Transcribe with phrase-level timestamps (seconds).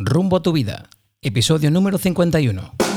[0.00, 0.88] Rumbo a tu vida,
[1.22, 2.87] episodio número 51.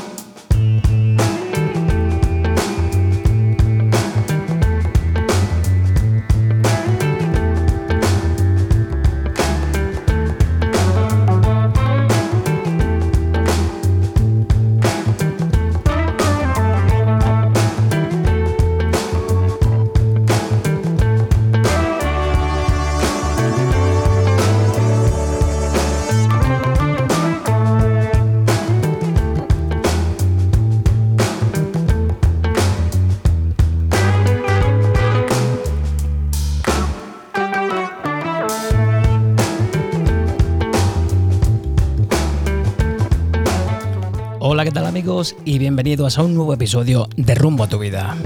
[45.46, 48.18] Y bienvenidos a un nuevo episodio de Rumbo a tu vida.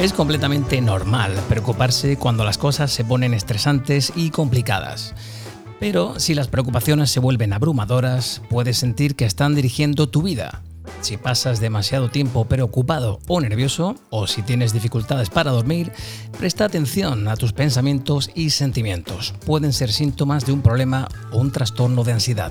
[0.00, 5.14] Es completamente normal preocuparse cuando las cosas se ponen estresantes y complicadas.
[5.78, 10.62] Pero si las preocupaciones se vuelven abrumadoras, puedes sentir que están dirigiendo tu vida.
[11.04, 15.92] Si pasas demasiado tiempo preocupado o nervioso, o si tienes dificultades para dormir,
[16.38, 19.34] presta atención a tus pensamientos y sentimientos.
[19.44, 22.50] Pueden ser síntomas de un problema o un trastorno de ansiedad.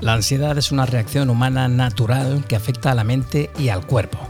[0.00, 4.27] La ansiedad es una reacción humana natural que afecta a la mente y al cuerpo.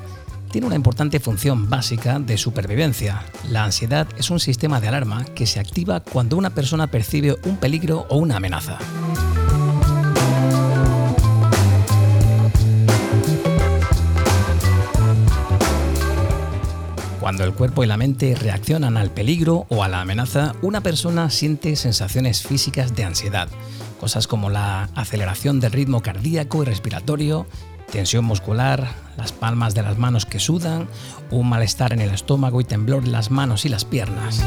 [0.51, 3.23] Tiene una importante función básica de supervivencia.
[3.51, 7.59] La ansiedad es un sistema de alarma que se activa cuando una persona percibe un
[7.59, 8.79] peligro o una amenaza.
[17.21, 21.29] Cuando el cuerpo y la mente reaccionan al peligro o a la amenaza, una persona
[21.29, 23.49] siente sensaciones físicas de ansiedad,
[24.01, 27.47] cosas como la aceleración del ritmo cardíaco y respiratorio,
[27.91, 30.89] tensión muscular, las palmas de las manos que sudan,
[31.31, 34.43] un malestar en el estómago y temblor en las manos y las piernas.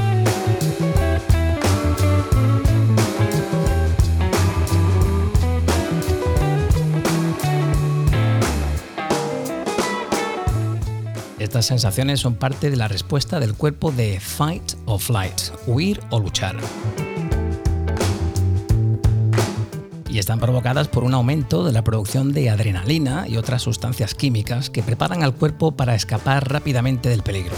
[11.40, 16.20] Estas sensaciones son parte de la respuesta del cuerpo de fight or flight, huir o
[16.20, 16.56] luchar.
[20.12, 24.70] Y están provocadas por un aumento de la producción de adrenalina y otras sustancias químicas
[24.70, 27.56] que preparan al cuerpo para escapar rápidamente del peligro.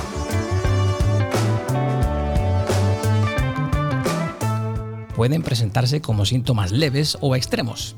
[5.16, 7.96] Pueden presentarse como síntomas leves o extremos.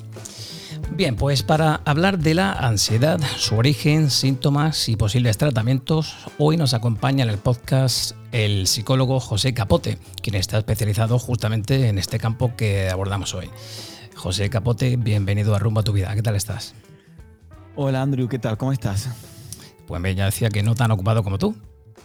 [0.91, 6.73] Bien, pues para hablar de la ansiedad, su origen, síntomas y posibles tratamientos, hoy nos
[6.73, 12.55] acompaña en el podcast el psicólogo José Capote, quien está especializado justamente en este campo
[12.55, 13.49] que abordamos hoy.
[14.15, 16.13] José Capote, bienvenido a Rumbo a tu vida.
[16.15, 16.73] ¿Qué tal estás?
[17.75, 18.57] Hola Andrew, ¿qué tal?
[18.57, 19.09] ¿Cómo estás?
[19.85, 21.55] Pues me ya decía que no tan ocupado como tú.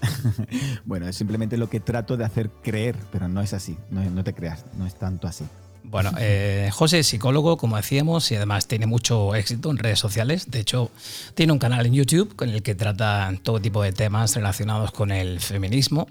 [0.84, 4.34] bueno, es simplemente lo que trato de hacer creer, pero no es así, no, te
[4.34, 5.44] creas, no es tanto así.
[5.82, 10.50] Bueno, eh, José es psicólogo, como decíamos, y además tiene mucho éxito en redes sociales.
[10.50, 10.90] De hecho,
[11.34, 15.10] tiene un canal en YouTube con el que trata todo tipo de temas relacionados con
[15.10, 16.06] el feminismo.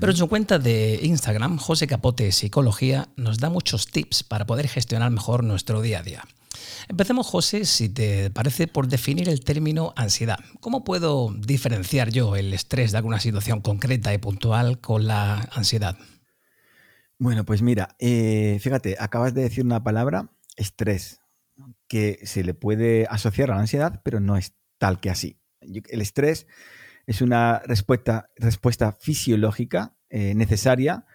[0.00, 4.68] Pero en su cuenta de Instagram, José Capote Psicología nos da muchos tips para poder
[4.68, 6.24] gestionar mejor nuestro día a día.
[6.88, 10.38] Empecemos, José, si te parece, por definir el término ansiedad.
[10.60, 15.96] ¿Cómo puedo diferenciar yo el estrés de alguna situación concreta y puntual con la ansiedad?
[17.22, 21.20] Bueno, pues mira, eh, fíjate, acabas de decir una palabra, estrés,
[21.86, 25.38] que se le puede asociar a la ansiedad, pero no es tal que así.
[25.60, 26.48] El estrés
[27.06, 31.06] es una respuesta, respuesta fisiológica eh, necesaria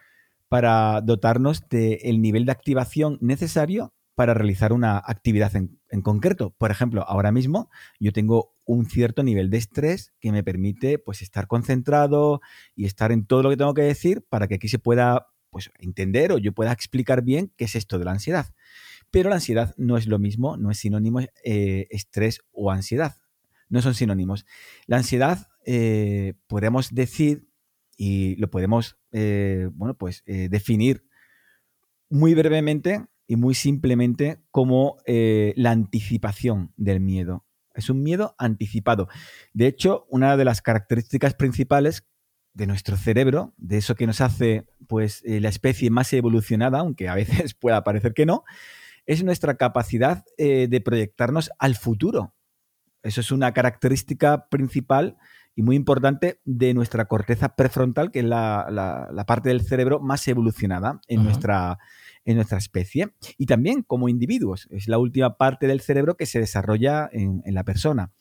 [0.47, 6.55] para dotarnos del nivel de activación necesario para realizar una actividad en, en, concreto.
[6.57, 7.69] Por ejemplo, ahora mismo
[7.99, 12.39] yo tengo un cierto nivel de estrés que me permite pues, estar concentrado
[12.75, 15.71] y estar en todo lo que tengo que decir para que aquí se pueda pues,
[15.79, 18.53] entender o yo pueda explicar bien qué es esto de la ansiedad.
[19.09, 23.15] Pero la ansiedad no es lo mismo, no es sinónimo eh, estrés o ansiedad.
[23.67, 24.45] No son sinónimos.
[24.85, 27.49] La ansiedad, eh, podemos decir,
[27.97, 31.07] y lo podemos, eh, bueno, pues definir
[32.07, 37.47] muy brevemente y muy simplemente como la anticipación del miedo.
[37.73, 39.07] Es un miedo anticipado.
[39.53, 42.05] De hecho, una de las características principales
[42.57, 47.09] de nuestro cerebro, de eso que nos hace pues eh, la especie más evolucionada, aunque
[47.09, 48.43] a veces pueda parecer que no,
[49.05, 52.33] es nuestra capacidad eh, de proyectarnos al futuro.
[53.03, 55.17] Eso es una característica principal
[55.55, 61.01] y muy importante de nuestra corteza prefrontal, que es la, parte del cerebro más evolucionada
[61.07, 61.79] en, nuestra,
[62.25, 64.67] en nuestra especie y también como individuos.
[64.69, 68.11] Es la última parte del cerebro que se desarrolla en, la persona.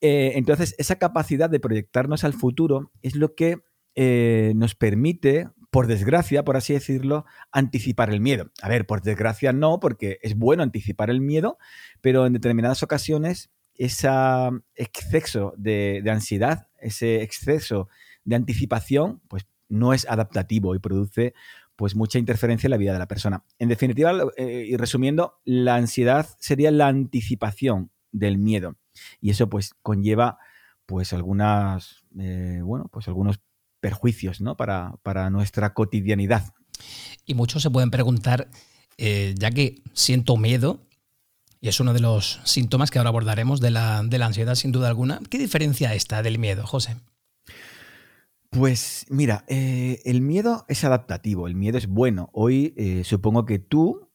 [0.00, 3.58] Eh, entonces, esa capacidad de proyectarnos al futuro es lo que
[3.96, 8.50] eh, nos permite, por desgracia, por así decirlo, anticipar el miedo.
[8.60, 11.56] A ver, por desgracia no, porque es bueno anticipar el miedo,
[12.02, 14.10] pero en determinadas ocasiones ese
[14.74, 17.88] exceso de, ansiedad, ese exceso
[18.24, 21.32] de anticipación, pues no es adaptativo y produce
[21.74, 23.42] pues mucha interferencia en la vida de la persona.
[23.58, 28.76] En definitiva, eh, y resumiendo, la ansiedad sería la anticipación del miedo
[29.22, 30.36] y eso pues conlleva
[30.84, 33.40] pues algunas, eh, bueno, pues algunos
[33.82, 34.56] perjuicios ¿no?
[34.56, 36.54] para, nuestra cotidianidad.
[37.26, 38.48] Y muchos se pueden preguntar,
[38.96, 40.86] eh, ya que siento miedo,
[41.60, 45.20] y es uno de los síntomas que ahora abordaremos de la, ansiedad sin duda alguna,
[45.28, 46.96] ¿qué diferencia está del miedo, José?
[48.50, 52.30] Pues mira, eh, el miedo es adaptativo, el miedo es bueno.
[52.32, 54.08] Hoy eh, supongo que tú,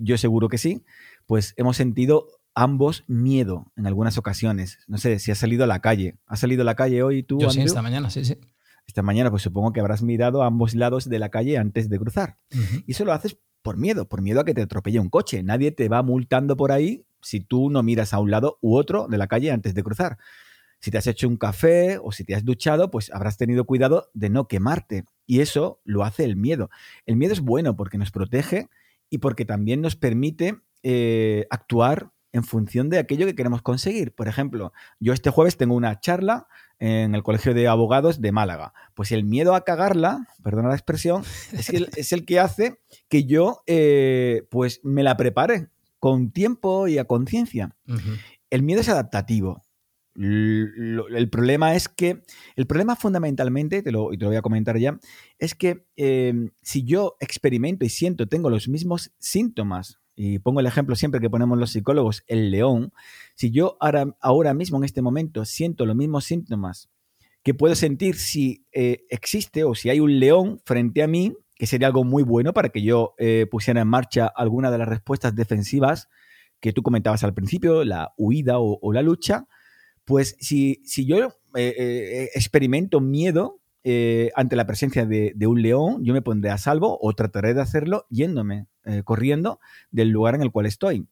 [0.00, 0.84] yo seguro que sí,
[1.26, 4.78] pues hemos sentido ambos miedo en algunas ocasiones.
[4.86, 6.16] No sé si has salido a la calle.
[6.26, 7.38] ¿Has salido a la calle hoy tú?
[7.38, 8.38] Yo sí, esta mañana, sí, sí
[8.86, 11.98] esta mañana, pues supongo que habrás mirado a ambos lados de la calle antes de
[11.98, 12.38] cruzar.
[12.86, 15.42] Y eso lo haces por miedo, por miedo a que te atropelle un coche.
[15.42, 19.08] Nadie te va multando por ahí si tú no miras a un lado u otro
[19.08, 20.18] de la calle antes de cruzar.
[20.80, 24.10] Si te has hecho un café o si te has duchado, pues habrás tenido cuidado
[24.12, 25.04] de no quemarte.
[25.26, 26.68] Y eso lo hace el miedo.
[27.06, 28.68] El miedo es bueno porque nos protege
[29.08, 34.12] y porque también nos permite eh, actuar en función de aquello que queremos conseguir.
[34.12, 36.48] Por ejemplo, yo este jueves tengo una charla
[36.80, 38.74] en el Colegio de Abogados de Málaga.
[38.94, 41.22] Pues el miedo a cagarla, perdona la expresión,
[41.52, 45.68] es el, es el que hace que yo eh, pues me la prepare
[46.00, 47.76] con tiempo y a conciencia.
[48.50, 49.62] El miedo es adaptativo.
[50.16, 52.22] El, problema es que,
[52.56, 54.98] el problema fundamentalmente, te lo, y te lo voy a comentar ya,
[55.38, 60.66] es que eh, si yo experimento y siento, tengo los mismos síntomas y pongo el
[60.66, 62.92] ejemplo siempre que ponemos los psicólogos, el león,
[63.34, 66.88] si yo ahora, ahora mismo en este momento siento los mismos síntomas
[67.42, 71.66] que puedo sentir si eh, existe o si hay un león frente a mí, que
[71.66, 75.36] sería algo muy bueno para que yo eh, pusiera en marcha alguna de las respuestas
[75.36, 76.08] defensivas
[76.58, 79.46] que tú comentabas al principio, la huida o, la lucha,
[80.06, 86.14] pues si, si yo eh, experimento miedo, eh, ante la presencia de, un león, yo
[86.14, 89.60] me pondré a salvo o trataré de hacerlo yéndome, eh, corriendo
[89.90, 91.06] del lugar en el cual estoy.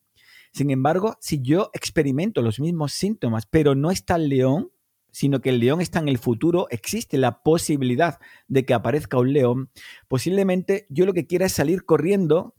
[0.55, 4.71] Sin embargo, si yo experimento los mismos síntomas, pero no está el león,
[5.11, 9.35] sino que el león está en el futuro, existe la posibilidad de que aparezca un
[9.35, 9.71] león,
[10.09, 12.55] posiblemente yo lo que quiera es salir corriendo,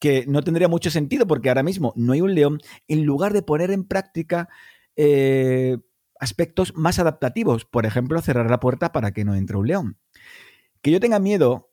[0.00, 2.58] que no tendría mucho sentido porque ahora mismo no hay un león,
[2.88, 4.48] en lugar de poner en práctica
[4.96, 5.78] eh,
[6.24, 9.98] aspectos más adaptativos, por ejemplo, cerrar la puerta para que no entre un león.
[10.82, 11.70] Que yo tenga miedo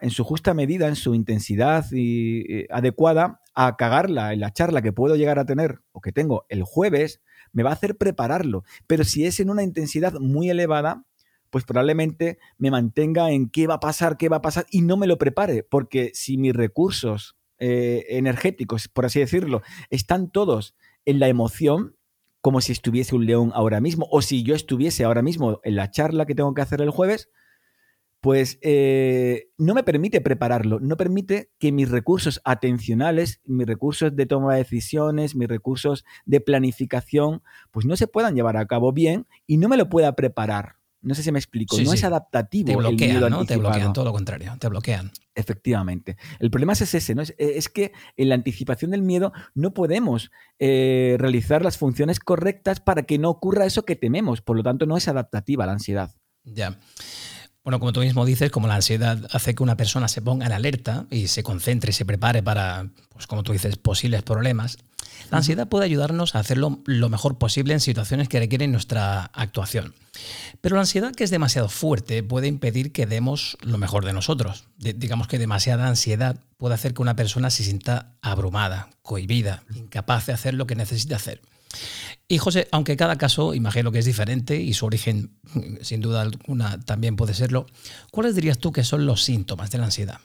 [0.00, 4.92] en su justa medida, en su intensidad y, adecuada, a cagarla en la charla que
[4.92, 8.64] puedo llegar a tener o que tengo el jueves, me va a hacer prepararlo.
[8.86, 11.04] Pero si es en una intensidad muy elevada,
[11.50, 14.96] pues probablemente me mantenga en qué va a pasar, qué va a pasar y no
[14.96, 20.76] me lo prepare, porque si mis recursos eh, energéticos, por así decirlo, están todos
[21.06, 21.96] en la emoción,
[22.48, 25.90] como si estuviese un león ahora mismo, o si yo estuviese ahora mismo en la
[25.90, 27.28] charla que tengo que hacer el jueves,
[28.22, 34.24] pues eh, no me permite prepararlo, no permite que mis recursos atencionales, mis recursos de
[34.24, 39.26] toma de decisiones, mis recursos de planificación, pues no se puedan llevar a cabo bien
[39.46, 40.77] y no me lo pueda preparar.
[41.00, 42.66] No sé si me explico, no es adaptativo.
[42.66, 43.44] Te bloquean, ¿no?
[43.44, 45.12] Te bloquean, todo lo contrario, te bloquean.
[45.34, 46.16] Efectivamente.
[46.40, 47.22] El problema es ese, ¿no?
[47.22, 53.04] Es, que en la anticipación del miedo no podemos eh, realizar las funciones correctas para
[53.04, 54.42] que no ocurra eso que tememos.
[54.42, 56.14] Por lo tanto, no es adaptativa la ansiedad.
[56.44, 56.80] Ya.
[57.68, 60.52] Bueno, como tú mismo dices, como la ansiedad hace que una persona se ponga en
[60.52, 64.78] alerta y se concentre y se prepare para, pues como tú dices, posibles problemas,
[65.30, 69.92] la ansiedad puede ayudarnos a hacerlo lo mejor posible en situaciones que requieren nuestra actuación.
[70.62, 74.64] Pero la ansiedad que es demasiado fuerte puede impedir que demos lo mejor de nosotros.
[74.78, 80.32] digamos que demasiada ansiedad puede hacer que una persona se sienta abrumada, cohibida, incapaz de
[80.32, 81.42] hacer lo que necesita hacer.
[82.26, 85.38] Y José, aunque cada caso imagino que es diferente y su origen
[85.80, 87.66] sin duda alguna también puede serlo,
[88.10, 90.20] ¿cuáles dirías tú que son los síntomas de la ansiedad?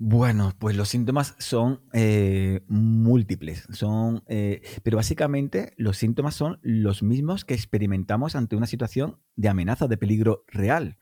[0.00, 7.02] Bueno, pues los síntomas son eh, múltiples, son, eh, pero básicamente los síntomas son los
[7.02, 10.98] mismos que experimentamos ante una situación de amenaza, de peligro real.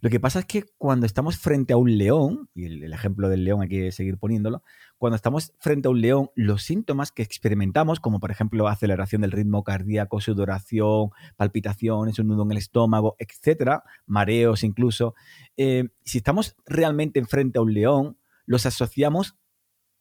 [0.00, 3.44] Lo que pasa es que cuando estamos frente a un león, y el, ejemplo del
[3.44, 4.62] león hay que seguir poniéndolo,
[4.98, 9.30] cuando estamos frente a un león, los síntomas que experimentamos, como por ejemplo aceleración del
[9.30, 15.14] ritmo cardíaco, sudoración, palpitaciones, un nudo en el estómago, etcétera, mareos incluso,
[15.56, 19.36] eh, si estamos realmente frente a un león, los asociamos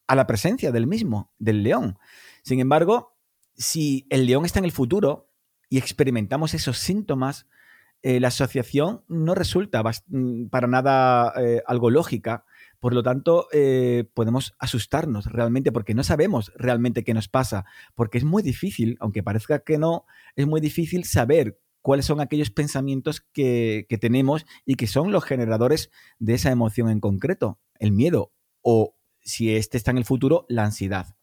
[0.08, 2.00] a la presencia del mismo, del león.
[2.44, 3.16] Sin embargo,
[3.56, 5.30] si el león está en el futuro
[5.70, 7.46] y experimentamos esos síntomas,
[8.04, 12.46] eh, la asociación no resulta mm, para nada eh, algo lógica.
[12.80, 17.66] Por lo tanto, eh, podemos asustarnos realmente porque no sabemos realmente qué nos pasa,
[17.96, 20.06] porque es muy difícil, aunque parezca que no,
[20.36, 25.24] es muy difícil saber cuáles son aquellos pensamientos que, que tenemos y que son los
[25.24, 28.32] generadores de esa emoción en concreto, el miedo
[28.62, 31.17] o, si este está en el futuro, la ansiedad.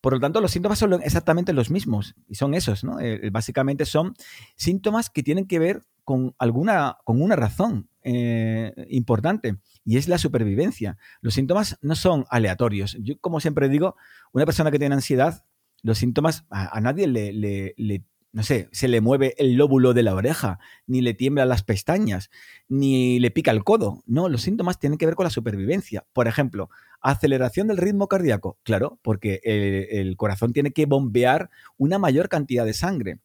[0.00, 3.00] Por lo tanto, los síntomas son exactamente los mismos y son esos, ¿no?
[3.00, 4.14] Eh, básicamente son
[4.56, 10.18] síntomas que tienen que ver con alguna, con una razón eh, importante y es la
[10.18, 10.96] supervivencia.
[11.20, 12.96] Los síntomas no son aleatorios.
[13.00, 13.96] Yo, como siempre digo,
[14.32, 15.44] una persona que tiene ansiedad,
[15.82, 20.04] los síntomas a, nadie le, le, le no sé, se le mueve el lóbulo de
[20.04, 22.30] la oreja, ni le tiemblan las pestañas,
[22.68, 24.02] ni le pica el codo.
[24.06, 26.06] No, los síntomas tienen que ver con la supervivencia.
[26.12, 26.70] Por ejemplo,
[27.00, 28.56] aceleración del ritmo cardíaco.
[28.62, 33.18] Claro, porque el, corazón tiene que bombear una mayor cantidad de sangre.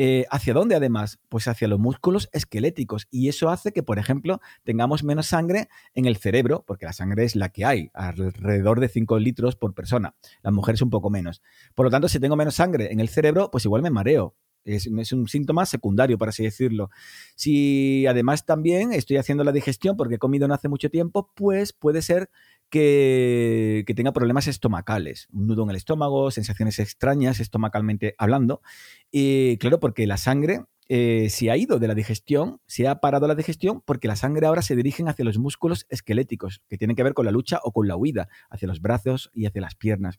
[0.00, 1.18] Eh, ¿Hacia dónde además?
[1.28, 3.08] Pues hacia los músculos esqueléticos.
[3.10, 7.24] Y eso hace que, por ejemplo, tengamos menos sangre en el cerebro, porque la sangre
[7.24, 10.14] es la que hay, alrededor de 5 litros por persona.
[10.42, 11.42] Las mujeres un poco menos.
[11.74, 14.36] Por lo tanto, si tengo menos sangre en el cerebro, pues igual me mareo.
[14.62, 16.90] Es, es, un síntoma secundario, por así decirlo.
[17.34, 21.72] Si además también estoy haciendo la digestión porque he comido no hace mucho tiempo, pues
[21.72, 22.30] puede ser
[22.70, 28.62] que, tenga problemas estomacales, un nudo en el estómago, sensaciones extrañas estomacalmente hablando.
[29.10, 33.28] Y claro, porque la sangre eh, se ha ido de la digestión, se ha parado
[33.28, 37.02] la digestión porque la sangre ahora se dirige hacia los músculos esqueléticos, que tienen que
[37.02, 40.18] ver con la lucha o con la huida, hacia los brazos y hacia las piernas.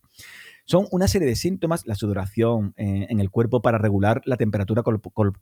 [0.66, 4.84] Son una serie de síntomas, la sudoración eh, en el cuerpo para regular la temperatura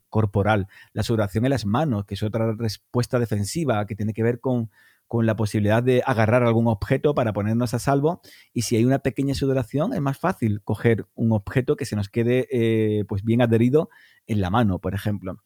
[0.08, 4.40] corporal, la sudoración en las manos, que es otra respuesta defensiva que tiene que ver
[4.40, 4.70] con
[5.08, 8.20] con la posibilidad de agarrar algún objeto para ponernos a salvo.
[8.52, 12.10] Y si hay una pequeña sudoración, es más fácil coger un objeto que se nos
[12.10, 13.88] quede eh, pues bien adherido
[14.26, 15.40] en la mano, por ejemplo.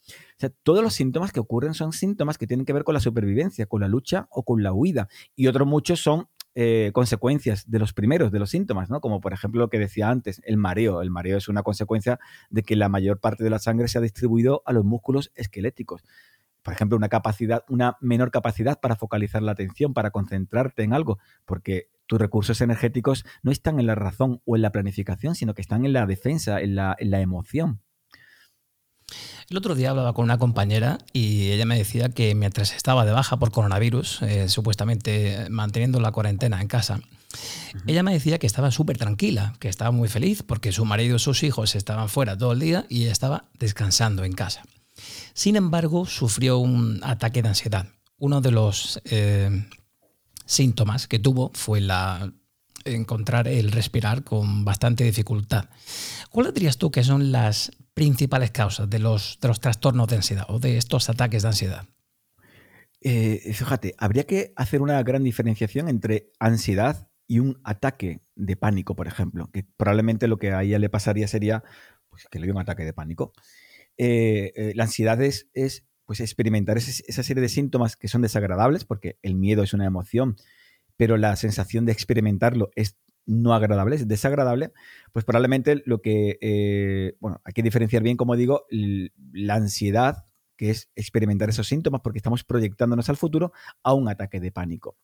[0.65, 3.81] Todos los síntomas que ocurren son síntomas que tienen que ver con la supervivencia, con
[3.81, 5.09] la lucha o con la huida.
[5.37, 9.01] Y otros muchos son eh, consecuencias de los primeros, de los síntomas, ¿no?
[9.01, 11.01] Como por ejemplo lo que decía antes, el mareo.
[11.01, 12.19] El mareo es una consecuencia
[12.51, 16.03] de que la mayor parte de la sangre se ha distribuido a los músculos esqueléticos
[16.63, 21.19] por ejemplo, una capacidad, una menor capacidad para focalizar la atención, para concentrarte en algo,
[21.45, 25.63] porque tus recursos energéticos no están en la razón o en la planificación, sino que
[25.63, 27.81] están en la defensa, en la, emoción.
[29.51, 33.13] El otro día hablaba con una compañera y ella me decía que mientras estaba de
[33.13, 37.01] baja por coronavirus, eh, supuestamente manteniendo la cuarentena en casa,
[37.87, 41.19] ella me decía que estaba súper tranquila, que estaba muy feliz porque su marido y
[41.19, 44.63] sus hijos estaban fuera todo el día y ella estaba descansando en casa.
[45.35, 47.87] Sin embargo, sufrió un ataque de ansiedad.
[48.19, 49.67] Uno de los eh,
[50.45, 52.33] síntomas que tuvo fue la,
[52.85, 55.67] encontrar el respirar con bastante dificultad.
[56.31, 60.79] ¿Cuáles dirías tú que son las principales causas de los, trastornos de ansiedad o de
[60.79, 61.87] estos ataques de ansiedad?
[63.01, 68.95] Eh, fíjate, habría que hacer una gran diferenciación entre ansiedad y un ataque de pánico,
[68.95, 71.65] por ejemplo, que probablemente lo que a ella le pasaría sería
[72.09, 73.33] pues, que le dio un ataque de pánico.
[74.05, 75.47] Eh, eh, la ansiedad es,
[76.07, 80.35] pues, experimentar esa serie de síntomas que son desagradables, porque el miedo es una emoción,
[80.97, 84.73] pero la sensación de experimentarlo es no agradable, es desagradable,
[85.13, 90.71] pues probablemente lo que, eh, bueno, hay que diferenciar bien, como digo, la ansiedad, que
[90.71, 93.53] es experimentar esos síntomas, porque estamos proyectándonos al futuro,
[93.85, 94.97] a un ataque de pánico.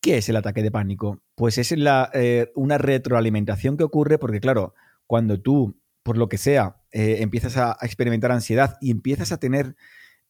[0.00, 1.22] ¿Qué es el ataque de pánico?
[1.36, 2.10] Pues es la,
[2.56, 4.74] una retroalimentación que ocurre porque, claro,
[5.06, 9.76] cuando tú por lo que sea, eh, empiezas a, experimentar ansiedad y empiezas a tener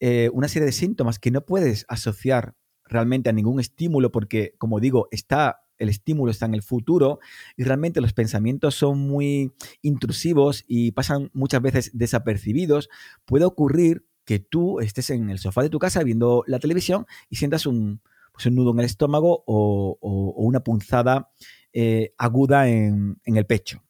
[0.00, 4.80] eh, una serie de síntomas que no puedes asociar realmente a ningún estímulo porque, como
[4.80, 7.20] digo, está el estímulo está en el futuro
[7.56, 12.88] y realmente los pensamientos son muy intrusivos y pasan muchas veces desapercibidos,
[13.26, 17.36] puede ocurrir que tú estés en el sofá de tu casa viendo la televisión y
[17.36, 18.00] sientas un,
[18.32, 19.98] pues nudo en el estómago o,
[20.36, 21.30] una punzada
[21.72, 23.85] eh, aguda en, el pecho.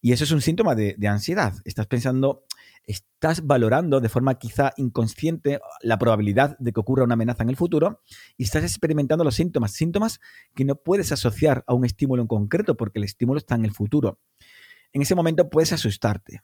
[0.00, 1.54] Y eso es un síntoma de, ansiedad.
[1.64, 2.44] Estás pensando,
[2.84, 7.56] estás valorando de forma quizá inconsciente la probabilidad de que ocurra una amenaza en el
[7.56, 8.02] futuro
[8.36, 10.20] y estás experimentando los síntomas, síntomas
[10.54, 13.72] que no puedes asociar a un estímulo en concreto porque el estímulo está en el
[13.72, 14.20] futuro.
[14.92, 16.42] En ese momento puedes asustarte.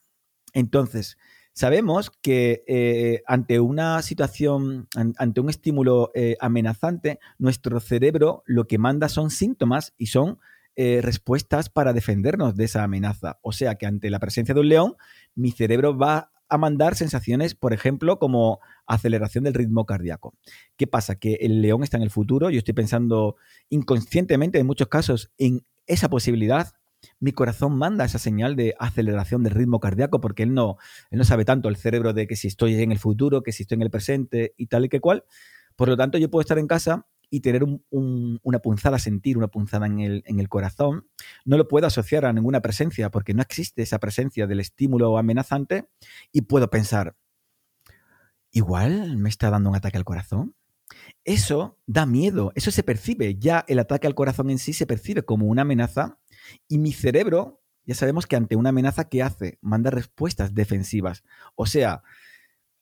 [0.53, 1.17] Entonces,
[1.53, 8.77] sabemos que eh, ante una situación, ante un estímulo eh, amenazante, nuestro cerebro lo que
[8.77, 10.39] manda son síntomas y son
[10.75, 13.39] eh, respuestas para defendernos de esa amenaza.
[13.41, 14.95] O sea que ante la presencia de un león,
[15.33, 20.35] mi cerebro va a mandar sensaciones, por ejemplo, como aceleración del ritmo cardíaco.
[20.77, 21.15] ¿Qué pasa?
[21.15, 23.35] Que el león está en el futuro, yo estoy pensando
[23.69, 26.73] inconscientemente en muchos casos en esa posibilidad.
[27.19, 30.77] Mi corazón manda esa señal de aceleración del ritmo cardíaco porque él no,
[31.09, 33.63] él no sabe tanto el cerebro de que si estoy en el futuro, que si
[33.63, 35.23] estoy en el presente y tal y que cual.
[35.75, 37.05] Por lo tanto, yo puedo estar en casa
[37.35, 41.09] y tener una punzada, sentir una punzada en el, en el, corazón,
[41.43, 45.89] no lo puedo asociar a ninguna presencia porque no existe esa presencia del estímulo amenazante
[46.31, 47.17] y puedo pensar,
[48.51, 50.55] igual me está dando un ataque al corazón.
[51.25, 55.23] Eso da miedo, eso se percibe, ya el ataque al corazón en sí se percibe
[55.23, 56.17] como una amenaza
[56.69, 59.59] y mi cerebro, ya sabemos que ante una amenaza, ¿qué hace?
[59.59, 61.25] Manda respuestas defensivas.
[61.55, 62.01] O sea,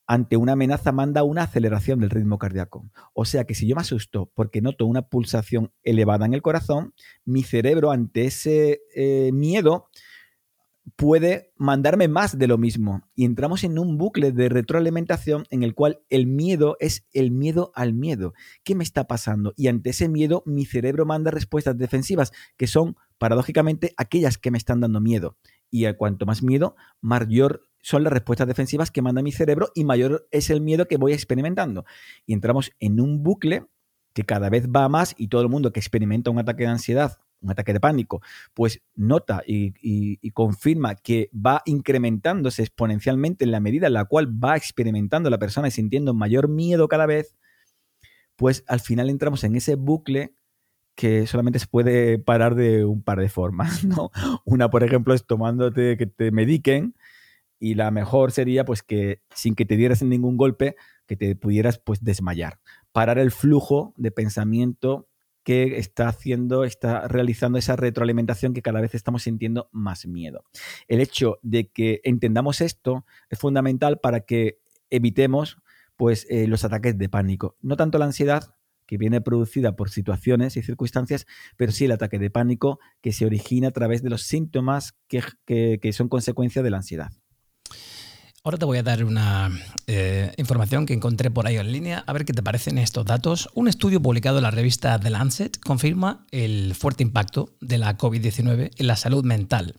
[0.05, 2.89] ante una amenaza manda una aceleración del ritmo cardíaco.
[3.13, 6.93] O sea que si yo me asusto porque noto una pulsación elevada en el corazón,
[7.25, 9.89] mi cerebro ante ese eh, miedo
[10.95, 13.03] puede mandarme más de lo mismo.
[13.15, 17.71] Y entramos en un bucle de retroalimentación en el cual el miedo es el miedo
[17.75, 18.33] al miedo.
[18.63, 19.53] ¿Qué me está pasando?
[19.55, 24.57] Y ante ese miedo mi cerebro manda respuestas defensivas que son paradójicamente aquellas que me
[24.57, 25.37] están dando miedo.
[25.69, 29.83] Y a cuanto más miedo, mayor son las respuestas defensivas que manda mi cerebro y
[29.83, 31.85] mayor es el miedo que voy experimentando.
[32.25, 33.65] Y entramos en un bucle
[34.13, 37.19] que cada vez va más y todo el mundo que experimenta un ataque de ansiedad,
[37.41, 38.21] un ataque de pánico,
[38.53, 44.55] pues nota y, confirma que va incrementándose exponencialmente en la medida en la cual va
[44.55, 47.35] experimentando la persona y sintiendo mayor miedo cada vez,
[48.37, 50.33] pues al final entramos en ese bucle
[50.95, 53.83] que solamente se puede parar de un par de formas.
[54.45, 56.95] Una, por ejemplo, es tomándote que te mediquen
[57.63, 60.75] y la mejor sería pues que sin que te dieras ningún golpe,
[61.07, 62.59] que te pudieras pues desmayar,
[62.91, 65.07] parar el flujo de pensamiento
[65.43, 70.43] que está haciendo, está realizando esa retroalimentación que cada vez estamos sintiendo más miedo.
[70.89, 75.57] El hecho de que entendamos esto es fundamental para que evitemos
[75.95, 78.55] pues eh, los ataques de pánico, no tanto la ansiedad
[78.85, 83.25] que viene producida por situaciones y circunstancias, pero sí el ataque de pánico que se
[83.25, 87.13] origina a través de los síntomas que son consecuencia de la ansiedad.
[88.45, 89.51] Ahora te voy a dar una
[89.87, 93.47] eh, información que encontré por ahí en línea, a ver qué te parecen estos datos.
[93.53, 98.71] Un estudio publicado en la revista The Lancet confirma el fuerte impacto de la COVID-19
[98.75, 99.75] en la salud mental,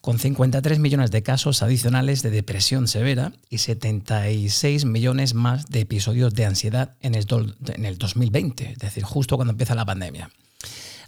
[0.00, 6.34] con 53 millones de casos adicionales de depresión severa y 76 millones más de episodios
[6.34, 7.28] de ansiedad en el,
[7.74, 10.30] en el 2020, es decir, justo cuando empieza la pandemia.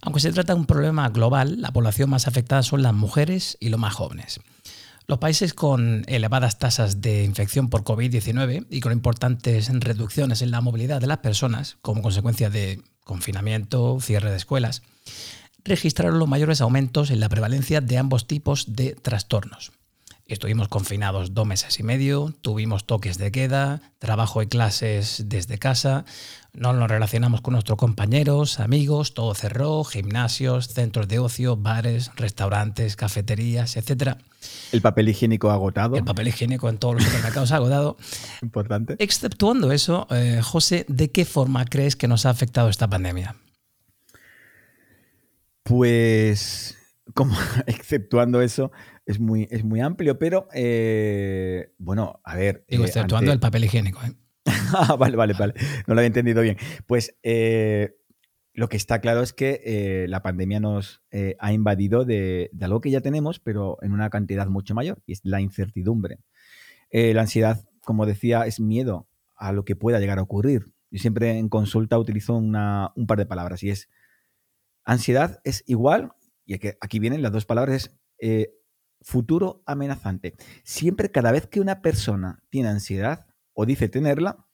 [0.02, 3.70] Aunque se trata de un problema global, la población más afectada son las mujeres y
[3.70, 4.38] los más jóvenes.
[5.08, 10.60] Los países con elevadas tasas de infección por COVID-19 y con importantes reducciones en la
[10.60, 14.82] movilidad de las personas como consecuencia de confinamiento, cierre de escuelas,
[15.64, 19.70] registraron los mayores aumentos en la prevalencia de ambos tipos de trastornos.
[20.28, 26.04] Estuvimos confinados dos meses y medio, tuvimos toques de queda, trabajo y clases desde casa,
[26.52, 32.96] no nos relacionamos con nuestros compañeros, amigos, todo cerró, gimnasios, centros de ocio, bares, restaurantes,
[32.96, 34.16] cafeterías, etc.
[34.72, 35.94] El papel higiénico agotado.
[35.94, 37.96] El papel higiénico en todos los supermercados agotado.
[38.42, 38.96] Importante.
[38.98, 43.36] Exceptuando eso, eh, José, ¿de qué forma crees que nos ha afectado esta pandemia?
[45.62, 46.76] Pues,
[47.14, 47.36] como
[47.66, 48.72] exceptuando eso,
[49.06, 52.64] es muy, es muy amplio, pero eh, bueno, a ver.
[52.68, 54.00] Digo, eh, exceptuando el papel higiénico.
[54.02, 54.12] ¿eh?
[54.74, 55.54] ah, vale, vale, vale.
[55.86, 56.56] No lo había entendido bien.
[56.86, 61.02] Pues lo que está claro es que la pandemia nos
[61.38, 65.12] ha invadido de, de, algo que ya tenemos, pero en una cantidad mucho mayor, y
[65.12, 66.18] es la incertidumbre.
[66.90, 70.72] la ansiedad, como decía, es miedo a lo que pueda llegar a ocurrir.
[70.90, 73.88] Yo siempre en consulta utilizo una, un par de palabras y es
[74.84, 76.12] ansiedad es igual,
[76.44, 78.50] y aquí vienen las dos palabras, es
[79.06, 80.34] futuro amenazante.
[80.64, 84.44] Siempre, cada vez que una persona tiene ansiedad o dice tenerla,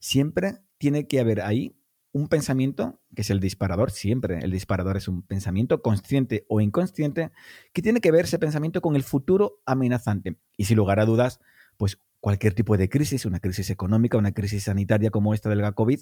[0.00, 1.76] siempre tiene que haber ahí
[2.12, 7.32] un pensamiento, que es el disparador, siempre el disparador es un pensamiento consciente o inconsciente,
[7.74, 10.38] que tiene que ver ese pensamiento con el futuro amenazante.
[10.56, 11.38] Y sin lugar a dudas,
[11.76, 16.00] pues cualquier tipo de crisis, una crisis económica, una crisis sanitaria como esta del COVID,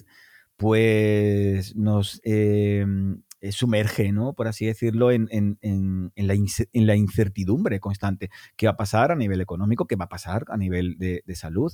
[0.55, 2.85] pues nos eh,
[3.39, 4.33] eh, sumerge, ¿no?
[4.33, 5.29] Por así decirlo, en,
[6.15, 8.29] la incertidumbre constante.
[8.55, 9.85] ¿Qué va a pasar a nivel económico?
[9.85, 11.71] ¿Qué va a pasar a nivel de, salud?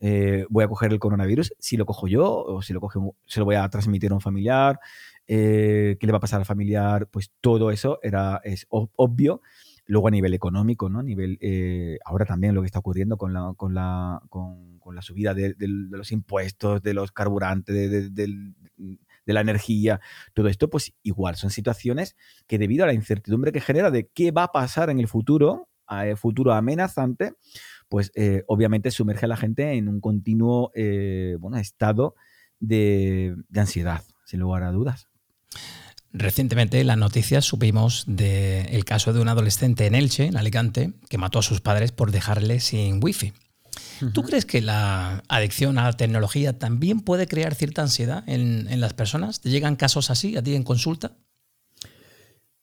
[0.00, 3.40] Eh, voy a coger el coronavirus, si lo cojo yo o si lo coge, se
[3.40, 4.80] lo voy a transmitir a un familiar,
[5.28, 9.42] eh, qué le va a pasar al familiar, pues todo eso era, es obvio.
[9.84, 11.00] Luego a nivel económico, ¿no?
[11.00, 11.38] A nivel,
[12.04, 16.12] ahora también lo que está ocurriendo con la, con la, con, la subida de, los
[16.12, 18.54] impuestos, de los carburantes, del
[19.26, 20.00] de la energía,
[20.34, 24.30] todo esto, pues igual son situaciones que debido a la incertidumbre que genera de qué
[24.30, 27.34] va a pasar en el futuro, a futuro amenazante,
[27.88, 32.14] pues eh, obviamente sumerge a la gente en un continuo eh, bueno, estado
[32.58, 35.08] de, ansiedad, sin lugar a dudas.
[36.14, 41.18] Recientemente en las noticias supimos del caso de un adolescente en Elche, en Alicante, que
[41.18, 43.32] mató a sus padres por dejarle sin wifi.
[44.12, 48.94] ¿Tú crees que la adicción a la tecnología también puede crear cierta ansiedad en, las
[48.94, 49.40] personas?
[49.40, 51.16] ¿Te llegan casos así a ti en consulta?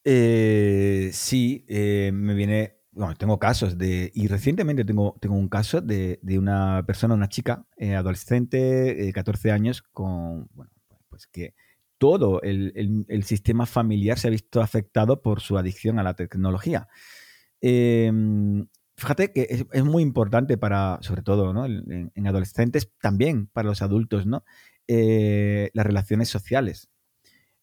[0.04, 2.76] Eh, sí, eh, me viene.
[2.92, 4.12] Bueno, tengo casos de.
[4.14, 9.52] Y recientemente tengo, tengo un caso de, una persona, una chica, eh, adolescente, de 14
[9.52, 10.50] años, con.
[10.54, 10.72] Bueno,
[11.10, 11.54] pues que
[12.00, 16.88] todo el, sistema familiar se ha visto afectado por su adicción a la tecnología.
[17.62, 18.66] Em,
[19.00, 21.66] fíjate que es, muy importante para, sobre todo ¿no?
[21.66, 24.44] en, adolescentes, también para los adultos, ¿no?
[24.88, 26.90] Eh, las relaciones sociales.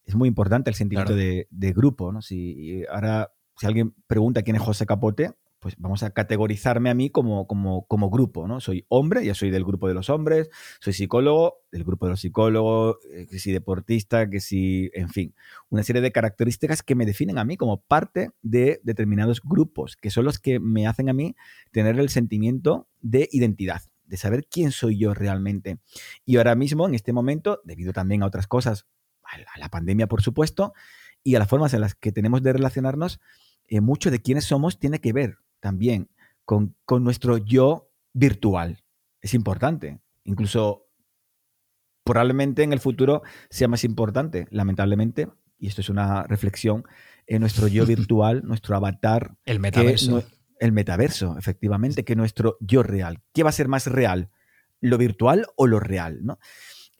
[0.05, 2.11] Es muy importante el sentimiento de, de, grupo.
[2.11, 2.21] ¿no?
[2.21, 7.09] Si, ahora, si alguien pregunta quién es José Capote, pues vamos a categorizarme a mí
[7.09, 8.59] como, como, como, grupo, ¿no?
[8.59, 12.21] Soy hombre, ya soy del grupo de los hombres, soy psicólogo, del grupo de los
[12.21, 15.33] psicólogos, eh, que soy deportista, que si, en fin,
[15.69, 20.11] una serie de características que me definen a mí como parte de determinados grupos, que
[20.11, 21.35] son los que me hacen a mí
[21.71, 25.79] tener el sentimiento de identidad, de saber quién soy yo realmente.
[26.23, 28.85] Y ahora mismo, en este momento, debido también a otras cosas,
[29.23, 30.73] a la pandemia, por supuesto,
[31.23, 33.19] y a las formas en las que tenemos de relacionarnos,
[33.67, 36.09] eh, mucho de quiénes somos tiene que ver también
[36.45, 38.83] con, nuestro yo virtual.
[39.21, 39.99] Es importante.
[40.23, 40.87] Incluso
[42.03, 45.27] probablemente en el futuro sea más importante, lamentablemente,
[45.59, 46.85] y esto es una reflexión,
[47.25, 49.35] en nuestro yo virtual, nuestro avatar.
[49.45, 50.23] El metaverso.
[50.59, 53.21] el metaverso, efectivamente, que nuestro yo real.
[53.33, 54.29] ¿Qué va a ser más real?
[54.79, 56.19] ¿Lo virtual o lo real?
[56.23, 56.39] ¿no?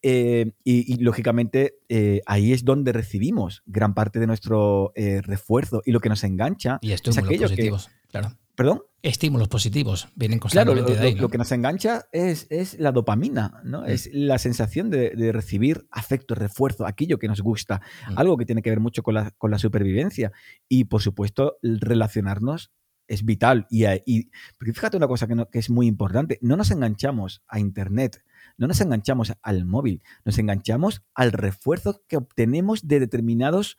[0.02, 1.80] Eh, y, lógicamente
[2.26, 6.80] ahí es donde recibimos gran parte de nuestro eh, refuerzo y lo que nos engancha
[6.82, 8.38] y es aquello positivos, claro.
[8.58, 8.82] ¿Perdón?
[9.04, 11.16] Estímulos positivos vienen constantemente claro, de ahí.
[11.16, 13.82] Lo, que nos engancha es, es la dopamina, ¿no?
[13.84, 13.86] Mm.
[13.86, 18.18] Es la sensación de, recibir afecto, refuerzo, aquello que nos gusta, mm.
[18.18, 20.32] algo que tiene que ver mucho con la, con la supervivencia.
[20.68, 22.72] Y por supuesto, relacionarnos
[23.08, 23.68] es vital.
[23.70, 27.60] Y, y porque fíjate una cosa que, que es muy importante: no nos enganchamos a
[27.60, 28.24] Internet
[28.58, 33.78] no nos enganchamos al móvil, nos enganchamos al refuerzo que obtenemos de determinados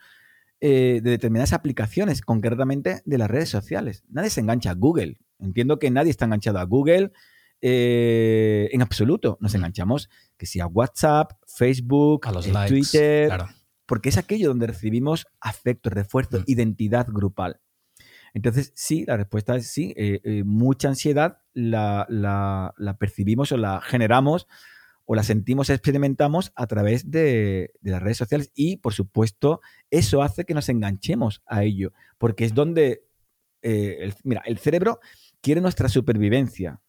[0.61, 4.03] eh, de determinadas aplicaciones, concretamente de las redes sociales.
[4.09, 5.19] Nadie se engancha a Google.
[5.39, 7.13] Entiendo que nadie está enganchado a Google
[7.61, 9.39] eh, en absoluto.
[9.41, 13.33] Nos enganchamos que sea WhatsApp, Facebook, a los eh, Twitter,
[13.87, 16.45] porque es aquello donde recibimos afecto, refuerzo, mm.
[16.47, 17.61] identidad grupal.
[18.35, 19.95] Entonces, sí, la respuesta es sí.
[20.45, 24.49] mucha ansiedad la, la, percibimos o la generamos
[25.11, 30.45] o la sentimos, experimentamos a través de, las redes sociales y, por supuesto, eso hace
[30.45, 33.07] que nos enganchemos a ello, porque es donde,
[33.63, 35.01] eh, el, mira, el cerebro
[35.41, 36.83] quiere nuestra supervivencia,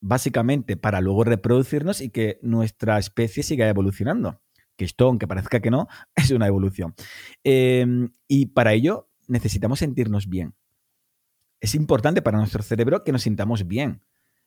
[0.00, 4.40] básicamente para luego reproducirnos y que nuestra especie siga evolucionando.
[4.74, 6.94] Que esto, aunque parezca que no, es una evolución.
[7.44, 10.54] Em, y para ello necesitamos sentirnos bien.
[11.60, 14.00] Es importante para nuestro cerebro que nos sintamos bien.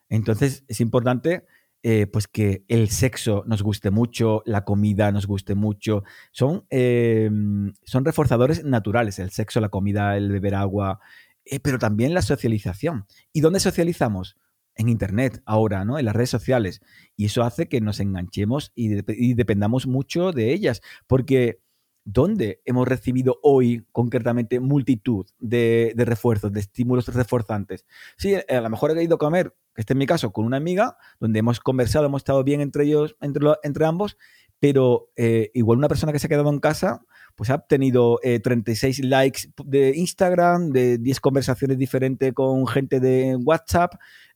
[0.10, 1.45] Entonces, es importante
[1.86, 6.04] eh, pues que el sexo nos guste mucho, la comida nos guste mucho.
[6.32, 11.02] Son, em, son reforzadores naturales, el sexo, la comida, el beber agua,
[11.43, 13.06] eh, pero también la socialización.
[13.34, 14.38] ¿Y dónde socializamos?
[14.76, 16.00] En Internet ahora, ¿no?
[16.00, 16.82] En las redes sociales.
[17.17, 20.82] Y eso hace que nos enganchemos y, dependamos mucho de ellas.
[21.06, 21.60] Porque
[22.06, 27.86] ¿dónde hemos recibido hoy concretamente multitud de, de refuerzos, de estímulos reforzantes?
[28.17, 30.98] Sí, a lo mejor he ido a comer este es mi caso, con una amiga,
[31.20, 34.18] donde hemos conversado, hemos estado bien entre ellos, entre, entre ambos,
[34.60, 37.04] pero eh, igual una persona que se ha quedado en casa,
[37.36, 43.36] pues ha tenido 36 eh, likes de Instagram, de 10 conversaciones diferentes con gente de
[43.36, 43.96] WhatsApp,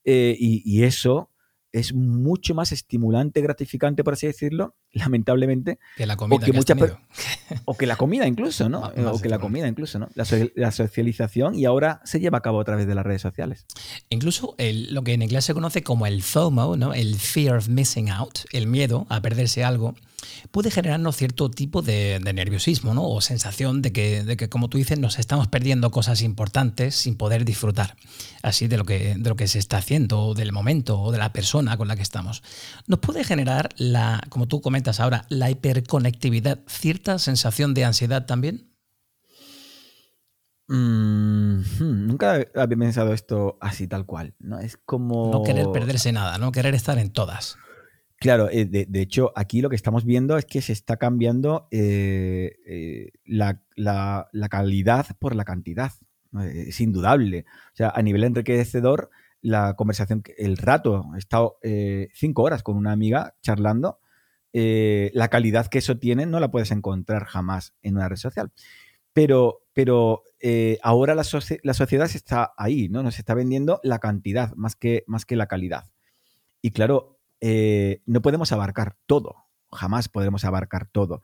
[0.10, 1.30] eh, y, eso
[1.71, 5.80] es mucho más estimulante, gratificante, por así decirlo, lamentablemente.
[5.95, 6.38] Que la comida.
[7.65, 8.91] O que, la comida incluso, ¿no?
[9.12, 10.10] o que la comida incluso, ¿no?
[10.15, 13.65] La, socialización y ahora se lleva a cabo a través de las redes sociales.
[14.10, 16.93] Incluso lo que en inglés se conoce como el FOMO, ¿no?
[16.93, 19.95] El fear of missing out, el miedo a perderse algo
[20.51, 23.08] puede generarnos cierto tipo de, nerviosismo ¿no?
[23.08, 27.15] o sensación de que, de que, como tú dices, nos estamos perdiendo cosas importantes sin
[27.15, 27.95] poder disfrutar
[28.41, 31.34] así de lo que, de lo que se está haciendo, del momento o de la
[31.34, 32.43] persona con la que estamos.
[32.88, 38.73] Nos puede generar, la, como tú comentas ahora, la hiperconectividad, cierta sensación de ansiedad también.
[40.69, 44.60] Mm, hmm, nunca había pensado esto así tal cual, ¿no?
[44.60, 45.32] Es como...
[45.32, 47.58] No querer perderse nada, no querer estar en todas.
[48.19, 52.56] Claro, eh, de, hecho, aquí lo que estamos viendo es que se está cambiando eh,
[52.65, 53.62] eh, la,
[54.49, 55.91] calidad por la cantidad.
[56.41, 57.45] Es indudable.
[57.73, 61.60] O sea, a nivel enriquecedor, la conversación, el rato, he estado
[62.13, 63.99] cinco horas con una amiga charlando,
[64.51, 68.51] la calidad que eso tiene no la puedes encontrar jamás en una red social.
[69.13, 70.23] Pero, pero
[70.82, 71.23] ahora la,
[71.63, 73.03] la, sociedad está ahí, ¿no?
[73.03, 75.86] Nos está vendiendo la cantidad más que, más que la calidad.
[76.62, 79.36] Y claro, no podemos abarcar todo,
[79.71, 81.21] jamás podremos abarcar todo.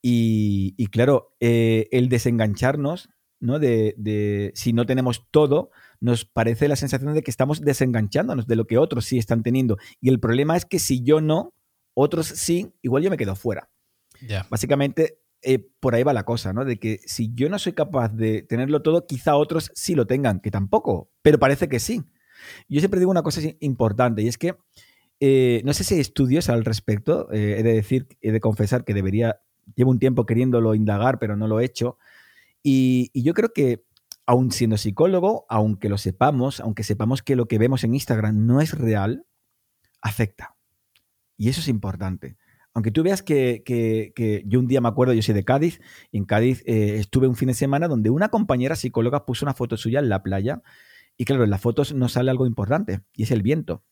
[0.00, 3.58] Y, y claro, el desengancharnos ¿no?
[3.58, 8.56] De, de, si no tenemos todo, nos parece la sensación de que estamos desenganchándonos de
[8.56, 9.78] lo que otros sí están teniendo.
[10.00, 11.54] Y el problema es que si yo no,
[11.94, 13.70] otros sí, igual yo me quedo fuera.
[14.50, 16.64] Básicamente, eh, por ahí va la cosa, ¿no?
[16.64, 20.40] De que si yo no soy capaz de tenerlo todo, quizá otros sí lo tengan,
[20.40, 22.02] que tampoco, pero parece que sí.
[22.68, 24.56] Yo siempre digo una cosa importante y es que
[25.20, 28.84] eh, no sé si hay estudios al respecto, eh, he de decir, he de confesar
[28.84, 29.40] que debería,
[29.74, 31.98] llevo un tiempo queriéndolo indagar, pero no lo he hecho.
[32.62, 33.84] Y, yo creo que
[34.26, 38.60] aun siendo psicólogo, aunque lo sepamos, aunque sepamos que lo que vemos en Instagram no
[38.60, 39.26] es real,
[40.02, 40.54] afecta.
[41.36, 42.36] Y eso es importante.
[42.74, 43.62] Aunque tú veas que,
[44.46, 45.80] yo un día me acuerdo, yo soy de Cádiz,
[46.12, 49.54] y en Cádiz eh, estuve un fin de semana donde una compañera psicóloga puso una
[49.54, 50.62] foto suya en la playa,
[51.16, 53.82] y claro, en las fotos no sale algo importante, y es el viento.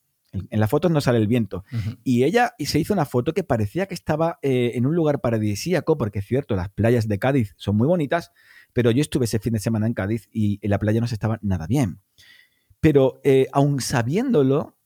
[0.51, 1.65] En las fotos no sale el viento.
[2.05, 5.97] Y ella se hizo una foto que parecía que estaba eh, en un lugar paradisíaco,
[5.97, 8.33] porque es cierto, las playas de Cádiz son muy bonitas,
[8.73, 11.15] pero yo estuve ese fin de semana en Cádiz y en la playa no se
[11.15, 12.01] estaba nada bien.
[12.81, 14.77] Pero eh, aun sabiéndolo,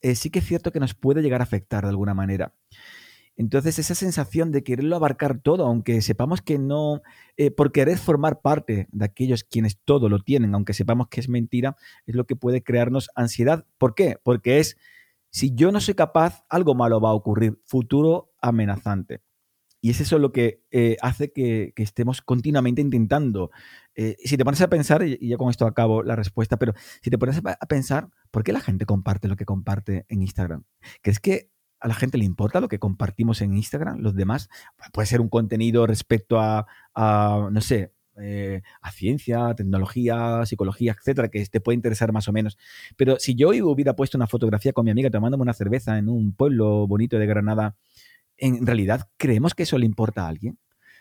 [0.00, 2.54] eh, sí que es cierto que nos puede llegar a afectar de alguna manera.
[3.38, 7.02] Entonces, esa sensación de quererlo abarcar todo, aunque sepamos que no,
[7.36, 11.28] eh, por querer formar parte de aquellos quienes todo lo tienen, aunque sepamos que es
[11.28, 13.64] mentira, es lo que puede crearnos ansiedad.
[13.78, 14.16] ¿Por qué?
[14.24, 14.76] Porque es,
[15.30, 19.22] si yo no soy capaz, algo malo va a ocurrir, futuro amenazante.
[19.80, 23.50] Y es eso lo que eh, hace que, estemos continuamente intentando.
[23.94, 27.10] Eh, si te pones a pensar, y ya con esto acabo la respuesta, pero si
[27.10, 30.64] te pones a pensar, ¿por qué la gente comparte lo que comparte en Instagram?
[31.00, 33.98] ¿Crees que a la gente le importa lo que compartimos en Instagram?
[34.00, 34.48] Los demás,
[34.92, 36.66] puede ser un contenido respecto a,
[37.52, 42.58] no sé, eh, a ciencia, tecnología, psicología, etcétera, que te puede interesar más o menos.
[42.96, 46.32] Pero si yo hubiera puesto una fotografía con mi amiga tomándome una cerveza en un
[46.32, 47.76] pueblo bonito de Granada,
[48.36, 50.58] ¿en realidad creemos que eso le importa a alguien?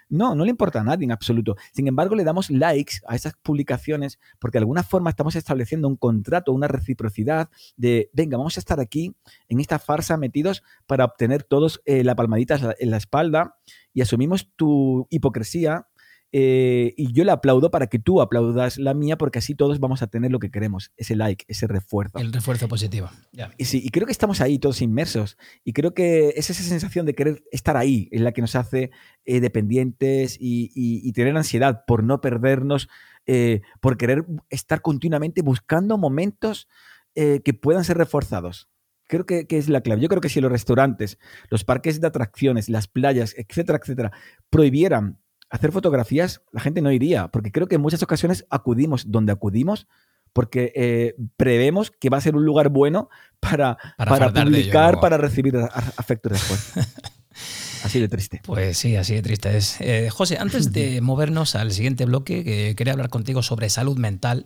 [0.09, 1.57] No, no le importa a nadie en absoluto.
[1.73, 5.97] Sin embargo, le damos likes a esas publicaciones porque de alguna forma estamos estableciendo un
[5.97, 9.15] contrato, una reciprocidad de, venga, vamos a estar aquí
[9.49, 13.57] en esta farsa metidos para obtener todos eh, la palmadita en la espalda
[13.93, 15.87] y asumimos tu hipocresía
[16.33, 20.01] eh, y yo le aplaudo para que tú aplaudas la mía, porque así todos vamos
[20.01, 22.19] a tener lo que queremos, ese like, ese refuerzo.
[22.19, 23.09] El refuerzo positivo.
[23.57, 25.37] Y, sí, y creo que estamos ahí todos inmersos.
[25.63, 28.91] Y creo que es esa sensación de querer estar ahí, en la que nos hace
[29.25, 32.89] eh, dependientes y, tener ansiedad por no perdernos,
[33.25, 36.67] eh, por querer estar continuamente buscando momentos
[37.15, 38.69] que puedan ser reforzados.
[39.07, 40.01] Creo que, que, es la clave.
[40.01, 41.17] Yo creo que si los restaurantes,
[41.49, 44.11] los parques de atracciones, las playas, etcétera, etcétera,
[44.51, 45.17] prohibieran
[45.49, 49.87] hacer fotografías, la gente no iría, porque creo que en muchas ocasiones acudimos donde acudimos
[50.33, 55.57] porque eh, prevemos que va a ser un lugar bueno para, para, publicar, para recibir
[55.57, 56.73] afecto después.
[57.83, 58.41] Así de triste.
[58.43, 59.79] Pues sí, así de triste es.
[59.79, 64.45] Eh, José, antes de movernos al siguiente bloque, que quería hablar contigo sobre salud mental,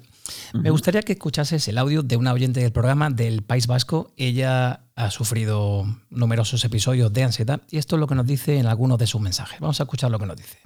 [0.53, 4.11] me gustaría que escuchases el audio de una oyente del programa del País Vasco.
[4.17, 8.67] Ella ha sufrido numerosos episodios de ansiedad y esto es lo que nos dice en
[8.67, 9.59] algunos de sus mensajes.
[9.59, 10.57] Vamos a escuchar lo que nos dice.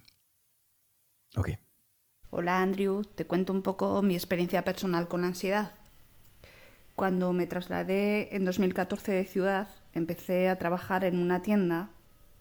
[2.30, 5.74] Hola Andrew, te cuento un poco mi experiencia personal con la ansiedad.
[6.96, 11.90] Cuando me trasladé en 2014 de ciudad, empecé a trabajar en una tienda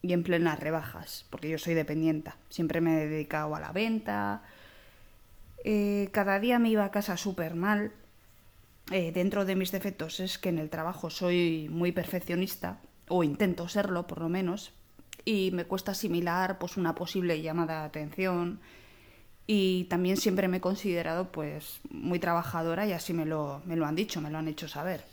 [0.00, 2.37] y en plenas rebajas, porque yo soy dependienta.
[2.50, 4.42] Siempre me he dedicado a la venta.
[5.64, 7.92] Eh, cada día me iba a casa súper mal.
[8.92, 12.78] Eh, dentro de mis defectos es que en el trabajo soy muy perfeccionista,
[13.09, 14.72] o intento serlo por lo menos,
[15.24, 18.61] y me cuesta asimilar pues, una posible llamada de atención
[19.46, 23.87] y también siempre me he considerado pues muy trabajadora y así me lo, me lo
[23.87, 25.04] han dicho, me lo han hecho saber.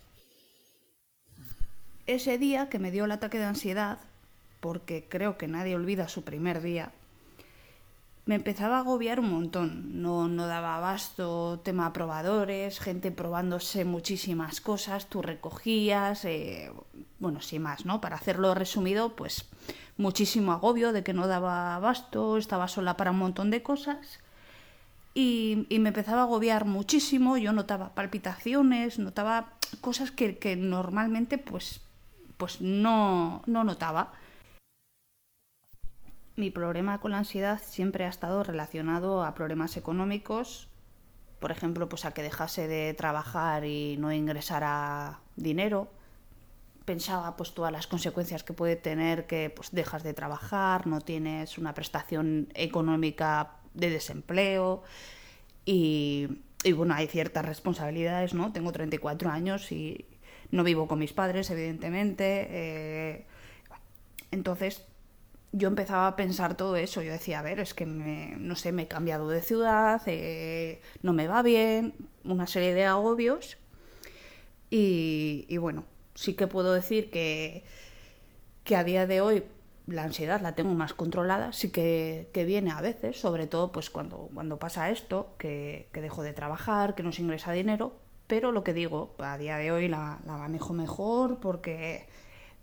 [2.08, 4.00] Ese día que me dio el ataque de ansiedad,
[4.60, 6.91] porque creo que nadie olvida su primer día,
[8.26, 10.02] me empezaba a agobiar un montón.
[10.02, 16.72] No, no daba abasto, tema probadores, gente probándose muchísimas cosas, tú recogías, eh,
[17.20, 18.00] bueno, sin más, ¿no?
[18.00, 19.46] Para hacerlo resumido, pues
[19.98, 24.20] muchísimo agobio de que no daba abasto, estaba sola para un montón de cosas.
[25.14, 31.82] Y, me empezaba a agobiar muchísimo, yo notaba palpitaciones, notaba cosas que, que normalmente pues,
[32.38, 34.14] pues no, no notaba.
[36.38, 40.72] Mi problema con la ansiedad siempre ha estado relacionado a problemas económicos
[41.42, 45.90] por ejemplo, pues a que dejase de trabajar y no ingresara dinero.
[46.92, 51.58] Pensaba pues todas las consecuencias que puede tener que pues dejas de trabajar, no tienes
[51.58, 54.84] una prestación económica de desempleo
[55.64, 56.28] y,
[56.66, 58.52] y bueno, hay ciertas responsabilidades, ¿no?
[58.52, 60.06] Tengo 34 años y
[60.52, 62.48] no vivo con mis padres, evidentemente.
[62.50, 63.26] Eh,
[64.32, 64.84] entonces
[65.54, 67.02] yo empezaba a pensar todo eso.
[67.02, 70.82] Yo decía, a ver, es que me, no sé, me he cambiado de ciudad, eh,
[71.04, 71.94] no me va bien,
[72.26, 73.58] una serie de agobios.
[74.74, 75.84] Y, bueno,
[76.15, 77.63] sí que puedo decir que,
[78.63, 79.43] que a día de hoy
[79.88, 84.30] la ansiedad la tengo más controlada, sí que, viene a veces, sobre todo pues cuando,
[84.34, 87.93] cuando pasa esto, que, que, dejo de trabajar, que no se ingresa dinero,
[88.28, 92.08] pero lo que digo, a día de hoy la, la manejo mejor porque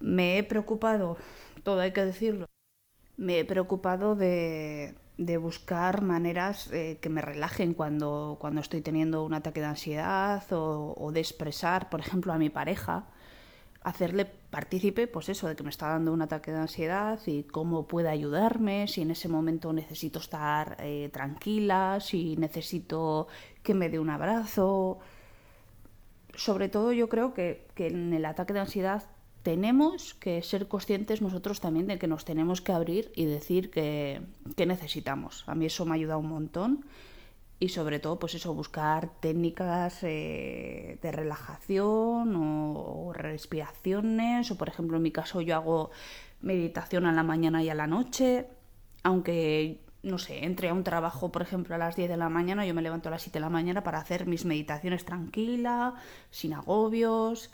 [0.01, 1.17] me he preocupado,
[1.63, 2.47] todo hay que decirlo,
[3.19, 4.95] me he preocupado de,
[5.41, 11.11] buscar maneras eh, que me relajen cuando, cuando estoy teniendo un ataque de ansiedad o,
[11.13, 13.09] de expresar, por ejemplo, a mi pareja,
[13.83, 17.87] hacerle partícipe, pues eso, de que me está dando un ataque de ansiedad y cómo
[17.87, 23.29] puede ayudarme, si en ese momento necesito estar eh, tranquila, si necesito
[23.63, 24.99] que me dé un abrazo.
[26.35, 29.05] Sobre todo yo creo que, que en el ataque de ansiedad
[29.43, 34.21] tenemos que ser conscientes nosotros también de que nos tenemos que abrir y decir que,
[34.59, 35.45] necesitamos.
[35.47, 36.85] A mí eso me ha ayudado un montón
[37.61, 44.97] y sobre todo pues eso, buscar técnicas eh, de relajación o, respiraciones o por ejemplo
[44.97, 45.91] en mi caso yo hago
[46.41, 48.47] meditación a la mañana y a la noche,
[49.03, 52.65] aunque no sé, entre a un trabajo, por ejemplo, a las 10 de la mañana,
[52.65, 55.95] yo me levanto a las 7 de la mañana para hacer mis meditaciones tranquila,
[56.31, 57.51] sin agobios,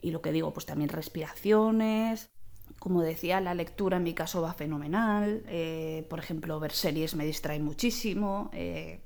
[0.00, 2.30] y lo que digo, pues también respiraciones.
[2.78, 5.42] Como decía, la lectura en mi caso va fenomenal.
[5.46, 8.50] Eh, por ejemplo, ver series me distrae muchísimo.
[8.54, 9.00] Eh,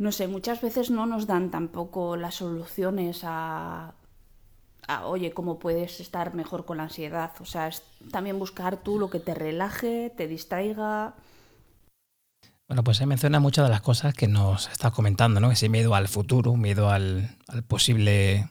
[0.00, 3.92] no sé, muchas veces no nos dan tampoco las soluciones a,
[4.88, 7.32] a, oye, cómo puedes estar mejor con la ansiedad.
[7.38, 11.16] O sea, es también buscar tú lo que te relaje, te distraiga.
[12.66, 15.50] Bueno, pues se menciona muchas de las cosas que nos estás comentando, ¿no?
[15.50, 18.48] Ese miedo al futuro, miedo al, al posible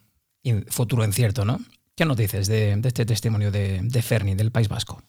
[0.68, 1.58] futuro incierto, ¿no?
[1.96, 5.02] ¿Qué nos dices de, este testimonio de, Ferni, del País Vasco?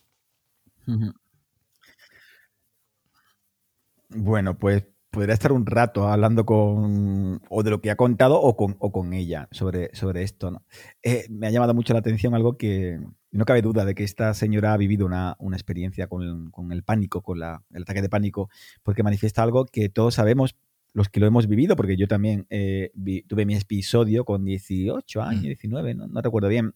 [4.09, 8.57] Bueno, pues podría estar un rato hablando con o de lo que ha contado o
[8.57, 10.51] con, con ella sobre, sobre esto.
[10.51, 10.65] ¿no?
[11.03, 13.01] Eh, me ha llamado mucho la atención algo que
[13.33, 17.39] no cabe duda de que esta señora ha vivido una, experiencia con, el pánico, con
[17.39, 18.51] el ataque de pánico,
[18.83, 20.57] porque manifiesta algo que todos sabemos,
[20.93, 22.91] los que lo hemos vivido, porque yo también eh,
[23.29, 25.99] tuve mi episodio con 18 años, 19, mm.
[25.99, 26.07] ¿no?
[26.09, 26.75] no recuerdo bien,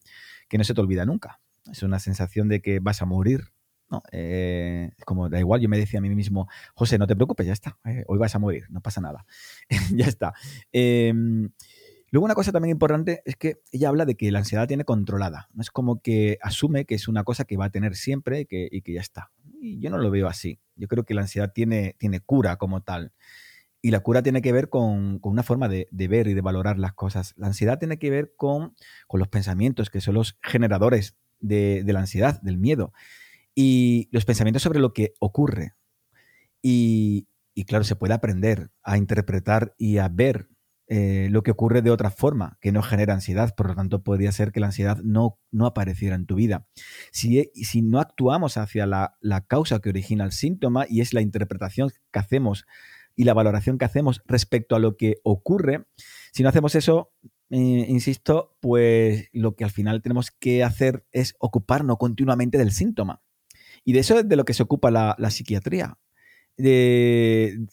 [0.48, 1.40] que no se te olvida nunca.
[1.70, 3.53] Es una sensación de que vas a morir.
[3.90, 4.02] ¿No?
[4.12, 7.52] Eh, como da igual, yo me decía a mí mismo, José, no te preocupes, ya
[7.52, 9.26] está, eh, hoy vas a morir, no pasa nada,
[9.94, 10.34] ya está.
[10.72, 11.50] Em,
[12.10, 15.48] luego una cosa también importante es que ella habla de que la ansiedad tiene controlada,
[15.52, 18.46] no es como que asume que es una cosa que va a tener siempre y
[18.46, 19.30] que, y que ya está.
[19.60, 22.82] Y yo no lo veo así, yo creo que la ansiedad tiene, tiene cura como
[22.82, 23.12] tal.
[23.84, 26.94] Y la cura tiene que ver con, una forma de, ver y de valorar las
[26.94, 27.34] cosas.
[27.36, 28.72] La ansiedad tiene que ver con,
[29.12, 32.94] los pensamientos, que son los generadores de, la ansiedad, del miedo.
[33.54, 35.74] Y los pensamientos sobre lo que ocurre.
[36.62, 37.28] Y,
[37.66, 40.48] claro, se puede aprender a interpretar y a ver
[40.86, 43.54] eh, lo que ocurre de otra forma, que no genera ansiedad.
[43.54, 46.66] Por lo tanto, podría ser que la ansiedad no, no apareciera en tu vida.
[47.12, 51.20] Si, si no actuamos hacia la, la causa que origina el síntoma y es la
[51.20, 52.64] interpretación que hacemos
[53.16, 55.86] y la valoración que hacemos respecto a lo que ocurre,
[56.32, 57.12] si no hacemos eso,
[57.50, 63.22] eh, insisto, pues lo que al final tenemos que hacer es ocuparnos continuamente del síntoma.
[63.84, 65.98] Y de eso es de lo que se ocupa la, psiquiatría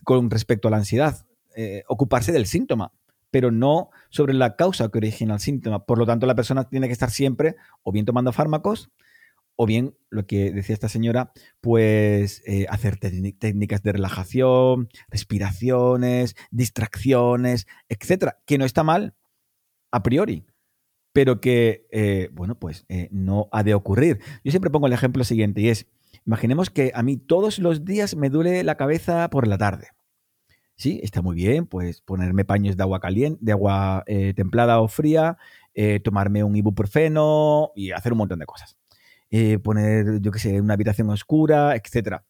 [0.04, 2.94] con respecto a la ansiedad, eh, ocuparse del síntoma,
[3.30, 5.86] pero no sobre la causa que origina el síntoma.
[5.86, 8.90] Por lo tanto, la persona tiene que estar siempre o bien tomando fármacos
[9.58, 17.68] o bien, lo que decía esta señora, pues eh, hacer técnicas de relajación, respiraciones, distracciones,
[17.88, 19.14] etcétera, que no está mal
[19.92, 20.46] a priori,
[21.14, 24.20] pero que, eh, bueno, pues no ha de ocurrir.
[24.44, 25.86] Yo siempre pongo el ejemplo siguiente y es,
[26.26, 29.88] imaginemos que a mí todos los días me duele la cabeza por la tarde.
[30.76, 34.04] Sí, está muy bien, pues ponerme paños de agua caliente, de agua
[34.36, 35.38] templada o fría,
[36.04, 38.78] tomarme un ibuprofeno y hacer un montón de cosas.
[39.32, 42.26] Eh, poner, yo qué sé, una habitación oscura, etcétera.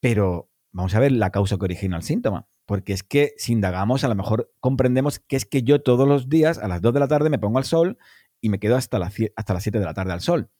[0.00, 2.46] Pero vamos a ver la causa que origina el síntoma.
[2.64, 6.28] Porque es que si indagamos, a lo mejor comprendemos que es que yo todos los
[6.28, 7.98] días a las 2 de la tarde me pongo al sol
[8.40, 10.50] y me quedo hasta, hasta las 7 de la tarde al sol.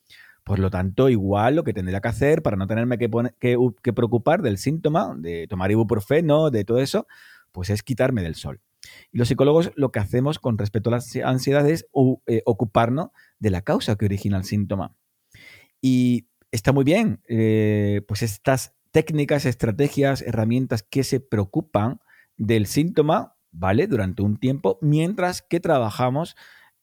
[0.47, 4.43] Por lo tanto, igual lo que tendría que hacer para no tenerme que, que, preocupar
[4.43, 7.09] del síntoma, de tomar ibuprofeno, de todo eso,
[7.51, 8.61] Pues es quitarme del sol.
[9.11, 11.87] Y los psicólogos lo que hacemos con respecto a las ansiedades es
[12.29, 13.09] eh, ocuparnos
[13.41, 14.95] de la causa que origina el síntoma.
[15.81, 21.99] Y está muy bien, eh, pues estas técnicas, estrategias, herramientas que se preocupan
[22.37, 23.89] del síntoma, ¿vale?
[23.89, 26.37] Durante un tiempo, mientras que trabajamos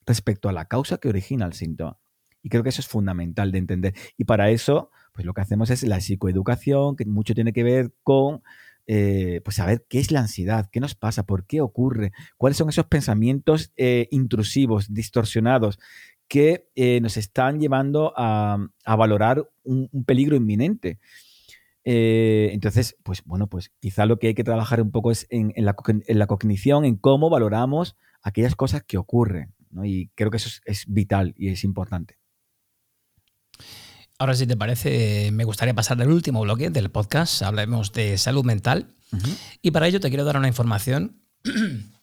[0.04, 1.98] respecto a la causa que origina el síntoma.
[2.44, 3.94] Y creo que eso es fundamental de entender.
[4.18, 7.92] Y para eso, pues lo que hacemos es la psicoeducación, que mucho tiene que ver
[8.02, 8.42] con
[8.86, 12.68] eh, pues saber qué es la ansiedad, qué nos pasa, por qué ocurre, cuáles son
[12.68, 15.78] esos pensamientos eh, intrusivos, distorsionados,
[16.28, 20.98] que eh, nos están llevando a, valorar un, peligro inminente.
[21.84, 25.74] entonces, pues bueno, pues quizá lo que hay que trabajar un poco es en, la,
[26.26, 29.54] cognición, en cómo valoramos aquellas cosas que ocurren.
[29.82, 32.18] Y creo que eso es vital y es importante.
[34.18, 37.42] Ahora, si te parece, me gustaría pasar al último bloque del podcast.
[37.42, 38.94] Hablemos de salud mental.
[39.62, 41.20] Y para ello te quiero dar una información.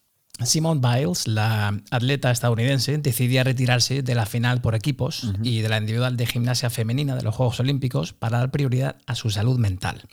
[0.45, 5.78] Simone Biles, la atleta estadounidense, decidía retirarse de la final por equipos y de la
[5.78, 10.08] individual de gimnasia femenina de los Juegos Olímpicos para dar prioridad a su salud mental.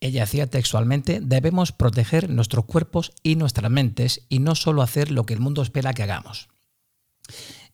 [0.00, 5.24] Ella decía textualmente, debemos proteger nuestros cuerpos y nuestras mentes y no solo hacer lo
[5.24, 6.48] que el mundo espera que hagamos.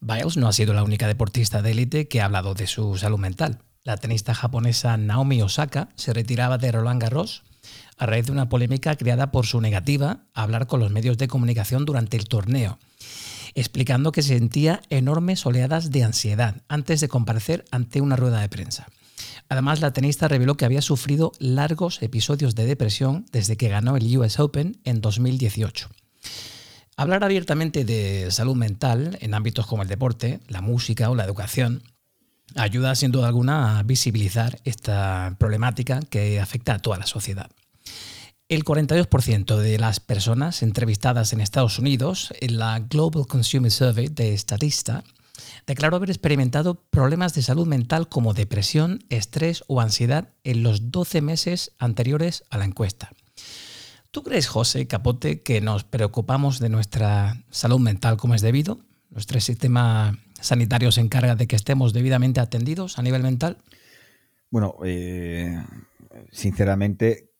[0.00, 3.18] Biles no ha sido la única deportista de élite que ha hablado de su salud
[3.18, 3.58] mental.
[3.84, 7.42] La tenista japonesa Naomi Osaka se retiraba de Roland Garros
[7.98, 11.28] a raíz de una polémica creada por su negativa a hablar con los medios de
[11.28, 12.78] comunicación durante el torneo,
[13.54, 18.86] explicando que sentía enormes oleadas de ansiedad antes de comparecer ante una rueda de prensa.
[19.50, 24.16] Además, la tenista reveló que había sufrido largos episodios de depresión desde que ganó el
[24.16, 25.90] US Open en 2018.
[27.00, 31.82] Hablar abiertamente de salud mental en ámbitos como el deporte, la música o la educación
[32.56, 37.50] ayuda sin duda alguna a visibilizar esta problemática que afecta a toda la sociedad.
[38.50, 44.36] El 42% de las personas entrevistadas en Estados Unidos en la Global Consumer Survey de
[44.36, 45.02] Statista
[45.66, 51.22] declaró haber experimentado problemas de salud mental como depresión, estrés o ansiedad en los 12
[51.22, 53.10] meses anteriores a la encuesta.
[54.10, 58.80] ¿Tú crees, José Capote, que nos preocupamos de nuestra salud mental como es debido?
[59.10, 63.58] ¿Nuestro sistema sanitario se encarga de que estemos debidamente atendidos a nivel mental?
[64.50, 65.62] Bueno, eh,
[66.32, 67.30] sinceramente,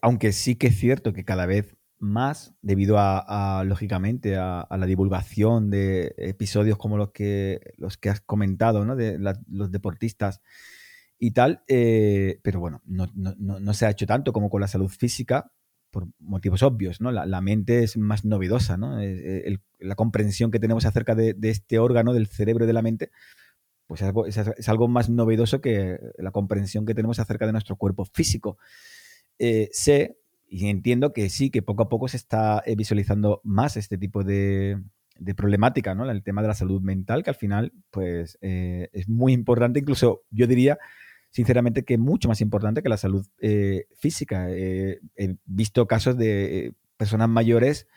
[0.00, 5.70] aunque sí que es cierto que cada vez más, debido a, lógicamente, a, la divulgación
[5.70, 8.94] de episodios como los que, los que has comentado, ¿no?
[8.94, 9.18] de
[9.48, 10.40] los deportistas
[11.18, 14.88] y tal, eh, pero bueno, no, no, se ha hecho tanto como con la salud
[14.88, 15.52] física,
[15.92, 17.12] por motivos obvios, ¿no?
[17.12, 19.00] La, mente es más novedosa, ¿no?
[19.00, 23.10] Eh, la comprensión que tenemos acerca de, este órgano, del cerebro y de la mente,
[23.86, 28.56] pues es algo, más novedoso que la comprensión que tenemos acerca de nuestro cuerpo físico.
[29.38, 30.16] Eh, sé
[30.48, 34.24] y entiendo que sí, que poco a poco se está eh, visualizando más este tipo
[34.24, 34.82] de
[35.36, 36.10] problemática, ¿no?
[36.10, 40.46] El tema de la salud mental, que al final, pues, es muy importante, incluso yo
[40.46, 40.78] diría
[41.32, 44.46] sinceramente que mucho más importante que la salud eh, física.
[44.50, 47.88] Eh, he visto casos de personas mayores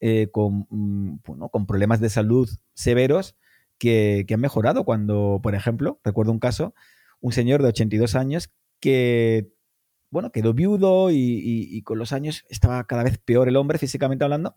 [0.00, 1.18] eh, con, mm,
[1.50, 3.36] con, problemas de salud severos
[3.78, 6.74] que, han mejorado cuando, por ejemplo, recuerdo un caso,
[7.20, 9.52] un señor de 82 años que,
[10.10, 14.56] bueno, quedó viudo y, con los años estaba cada vez peor el hombre físicamente hablando.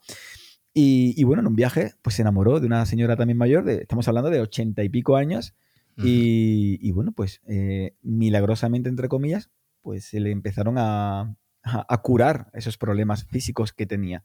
[0.74, 4.08] Y, bueno, en un viaje, pues se enamoró de una señora también mayor, de, estamos
[4.08, 5.54] hablando de 80 y pico años,
[5.98, 9.50] y, bueno, pues eh, milagrosamente, entre comillas,
[9.82, 11.38] pues se le empezaron a,
[12.04, 14.24] curar esos problemas físicos que tenía.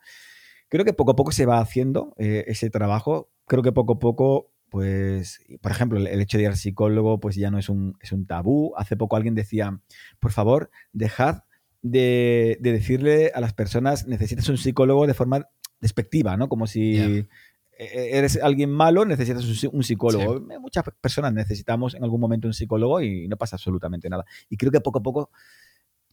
[0.68, 3.30] Creo que poco a poco se va haciendo eh, ese trabajo.
[3.46, 7.36] Creo que poco a poco, pues, por ejemplo, el, hecho de ir al psicólogo, pues
[7.36, 8.74] ya no es un, es un tabú.
[8.76, 9.80] Hace poco alguien decía,
[10.18, 11.44] por favor, dejad
[11.82, 15.48] de, decirle a las personas, necesitas un psicólogo de forma
[15.80, 16.48] despectiva, ¿no?
[16.48, 17.26] Como si
[17.78, 20.40] eres alguien malo, necesitas un psicólogo.
[20.60, 24.24] Muchas personas necesitamos en algún momento un psicólogo y no pasa absolutamente nada.
[24.48, 25.30] Y creo que poco a poco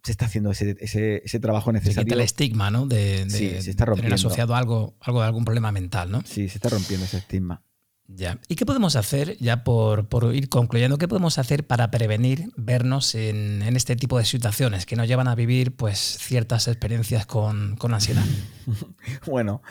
[0.04, 2.14] se está haciendo ese, ese, trabajo necesario.
[2.14, 2.86] el estigma, ¿no?
[2.86, 4.10] De, se está rompiendo.
[4.10, 6.22] tener asociado algo, algo de algún problema mental, ¿no?
[6.26, 7.62] Sí, se está rompiendo ese estigma.
[8.08, 8.38] Ya.
[8.50, 13.62] ¿Y qué podemos hacer, ya por, ir concluyendo, qué podemos hacer para prevenir vernos en,
[13.78, 18.26] este tipo de situaciones que nos llevan a vivir pues, ciertas experiencias con, con ansiedad?
[19.26, 19.62] bueno,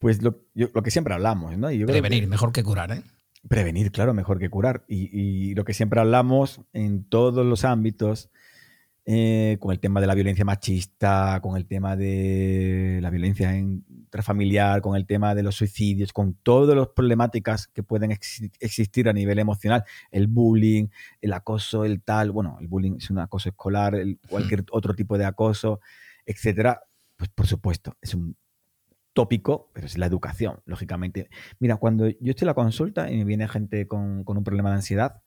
[0.00, 0.34] pues lo,
[0.82, 1.68] que siempre hablamos, ¿no?
[1.86, 3.02] Prevenir, mejor que curar, ¿eh?
[3.48, 4.82] Prevenir, claro, mejor que curar.
[4.88, 8.30] Y, lo que siempre hablamos en todos los ámbitos,
[9.04, 14.80] eh, con el tema de la violencia machista, con el tema de la violencia intrafamiliar,
[14.80, 19.38] con el tema de los suicidios, con todas las problemáticas que pueden existir a nivel
[19.38, 20.88] emocional, el bullying,
[21.20, 23.98] el acoso, el tal, bueno, el bullying es un acoso escolar,
[24.30, 25.80] cualquier otro tipo de acoso,
[26.24, 26.80] etcétera,
[27.16, 28.34] pues por supuesto, es un
[29.12, 31.28] tópico, pero es la educación, lógicamente.
[31.58, 34.76] Mira, cuando yo estoy en la consulta y me viene gente con, un problema de
[34.76, 35.22] ansiedad,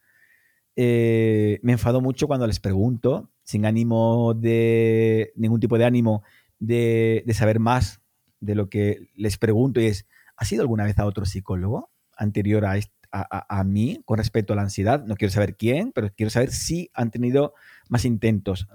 [0.76, 6.24] eh, me enfado mucho cuando les pregunto, sin ánimo de ningún tipo de ánimo
[6.60, 8.02] de, saber más
[8.40, 12.66] de lo que les pregunto, y es, ¿has ido alguna vez a otro psicólogo anterior
[12.66, 12.80] a,
[13.12, 15.04] a, mí con respecto a la ansiedad?
[15.06, 17.54] No quiero saber quién, pero quiero saber si han tenido
[17.90, 18.68] más intentos.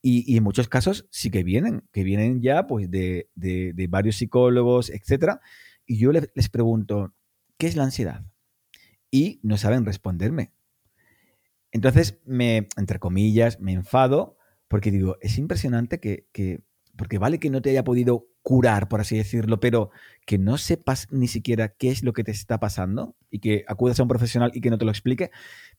[0.00, 3.28] Y, en muchos casos sí que vienen, que vienen ya pues de,
[3.88, 5.38] varios psicólogos, etc.
[5.86, 7.14] Y yo les, les pregunto,
[7.56, 8.24] ¿qué es la ansiedad?
[9.10, 10.52] Y no saben responderme.
[11.72, 14.38] Entonces, me, entre comillas, me enfado
[14.68, 16.60] porque digo, es impresionante que, que,
[16.96, 19.90] porque vale que no te haya podido curar, por así decirlo, pero
[20.24, 24.00] que no sepas ni siquiera qué es lo que te está pasando y que acudas
[24.00, 25.30] a un profesional y que no te lo explique,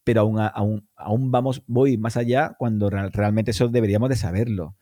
[0.03, 4.75] pero aún, aún, aún vamos, voy más allá cuando realmente eso deberíamos de saberlo.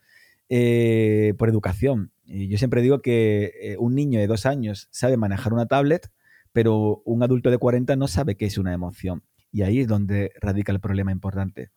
[0.50, 2.12] Eh, por educación.
[2.26, 6.10] Yo siempre digo que eh, un niño de dos años sabe manejar una tablet,
[6.52, 9.22] pero un adulto de 40 no sabe qué es una emoción.
[9.50, 11.70] Y ahí es donde radica el problema importante.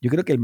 [0.00, 0.36] Yo creo que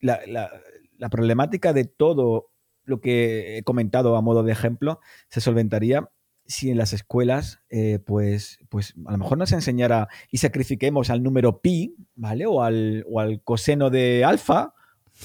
[0.00, 2.51] la, la, problemática de todo
[2.84, 6.10] lo que he comentado a modo de ejemplo se solventaría
[6.46, 11.22] si en las escuelas, eh, pues, pues a lo mejor nos enseñara y sacrifiquemos al
[11.22, 12.46] número pi, ¿vale?
[12.46, 14.74] O al, o al coseno de alfa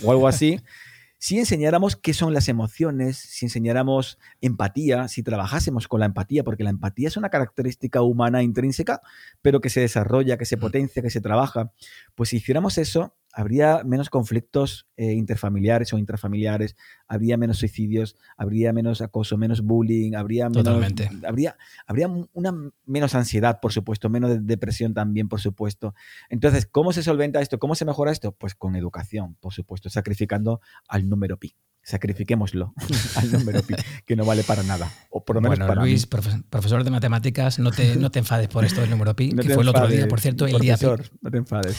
[0.03, 0.59] o algo así.
[1.19, 6.63] si enseñáramos qué son las emociones, si enseñáramos empatía, si trabajásemos con la empatía, porque
[6.63, 9.01] la empatía es una característica humana intrínseca,
[9.41, 11.71] pero que se desarrolla, que se potencia, que se trabaja,
[12.15, 16.75] pues si hiciéramos eso, habría menos conflictos eh, interfamiliares o intrafamiliares,
[17.07, 21.11] habría menos suicidios, habría menos acoso, menos bullying, habría menos, Totalmente.
[21.23, 25.93] Habría, habría una menos ansiedad, por supuesto, menos depresión también, por supuesto.
[26.29, 27.59] Entonces, ¿cómo se solventa esto?
[27.59, 28.31] ¿Cómo se mejora esto?
[28.31, 31.53] Pues con educación, por supuesto, sacrificando al número pi
[31.87, 32.73] sacrifiquémoslo
[33.15, 33.75] al número pi,
[34.05, 34.91] que no vale para nada.
[35.09, 38.65] O por lo menos bueno, Luis, profesor de matemáticas, no te, no te enfades por
[38.65, 40.85] esto del número pi, que fue el otro día, por cierto, el día pi.
[41.21, 41.77] No te enfades.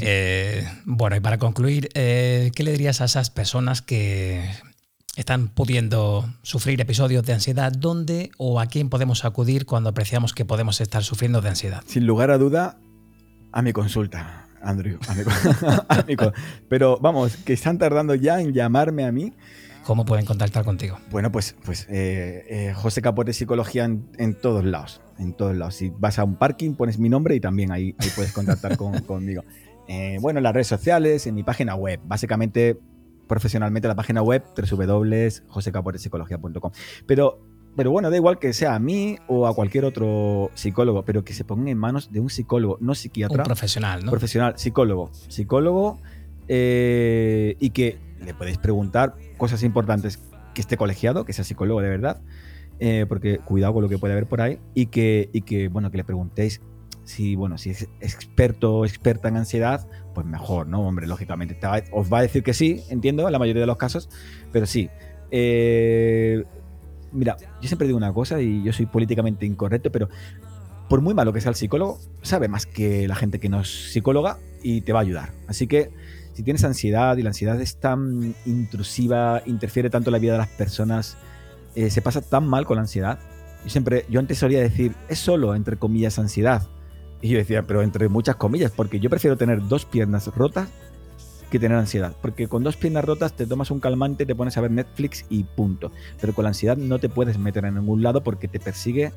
[0.00, 4.44] Eh, bueno, y para concluir, eh, ¿qué le dirías a esas personas que
[5.14, 7.70] están pudiendo sufrir episodios de ansiedad?
[7.70, 11.84] ¿Dónde o a quién podemos acudir cuando apreciamos que podemos estar sufriendo de ansiedad?
[11.86, 12.76] Sin lugar a duda,
[13.52, 14.98] a mi consulta Andrew.
[16.68, 19.32] Pero vamos, que están tardando ya en llamarme a mí.
[19.86, 20.98] ¿Cómo pueden contactar contigo?
[21.10, 25.02] Bueno, pues, pues eh, eh, José Capote Psicología en, todos lados.
[25.18, 25.74] En todos lados.
[25.74, 29.44] Si vas a un parking, pones mi nombre y también ahí, puedes contactar conmigo.
[29.86, 32.00] Eh, bueno, en las redes sociales, en mi página web.
[32.04, 32.78] Básicamente,
[33.26, 36.72] profesionalmente, la página web www.josecapotepsicología.com.
[37.06, 37.42] Pero
[37.76, 41.32] pero bueno, da igual que sea a mí o a cualquier otro psicólogo, pero que
[41.32, 43.38] se ponga en manos de un psicólogo, no psiquiatra.
[43.38, 44.10] Un profesional, ¿no?
[44.10, 45.10] Profesional, psicólogo.
[45.28, 45.98] Psicólogo
[46.48, 50.20] eh, y que le podéis preguntar cosas importantes,
[50.54, 52.22] que esté colegiado, que sea psicólogo de verdad,
[52.78, 55.90] eh, porque cuidado con lo que puede haber por ahí, y que, y que, bueno,
[55.90, 56.60] que le preguntéis
[57.04, 60.86] si, bueno, si es experto o experta en ansiedad, pues mejor, ¿no?
[60.86, 61.58] Hombre, lógicamente,
[61.92, 64.08] os va a decir que sí, entiendo, en la mayoría de los casos,
[64.52, 64.88] pero sí.
[65.30, 66.44] Eh,
[67.14, 70.08] mira, yo siempre digo una cosa y yo soy políticamente incorrecto, pero
[70.88, 73.92] por muy malo que sea el psicólogo, sabe más que la gente que no es
[73.92, 75.32] psicóloga y te va a ayudar.
[75.46, 75.90] Así que
[76.34, 80.38] si tienes ansiedad y la ansiedad es tan intrusiva, interfiere tanto en la vida de
[80.38, 81.16] las personas,
[81.74, 83.18] eh, se pasa tan mal con la ansiedad.
[83.64, 86.68] Yo siempre, yo antes solía decir, es solo, entre comillas, ansiedad.
[87.22, 90.68] Y yo decía, pero entre muchas comillas, porque yo prefiero tener dos piernas rotas
[91.50, 92.14] que tener ansiedad.
[92.20, 95.44] Porque con dos piernas rotas te tomas un calmante, te pones a ver Netflix y
[95.44, 95.92] punto.
[96.20, 99.12] Pero con la ansiedad no te puedes meter en ningún lado porque te persigue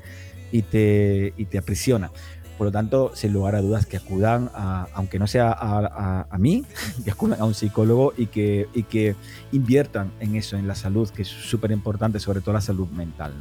[0.51, 2.11] y te, y te aprisiona.
[2.57, 6.38] Por lo tanto, sin lugar a dudas, que acudan, a, aunque no sea a, a,
[6.39, 6.65] mí,
[7.05, 9.15] que acudan a un psicólogo y que, y que
[9.51, 13.34] inviertan en eso, en la salud, que es súper importante, sobre todo la salud mental.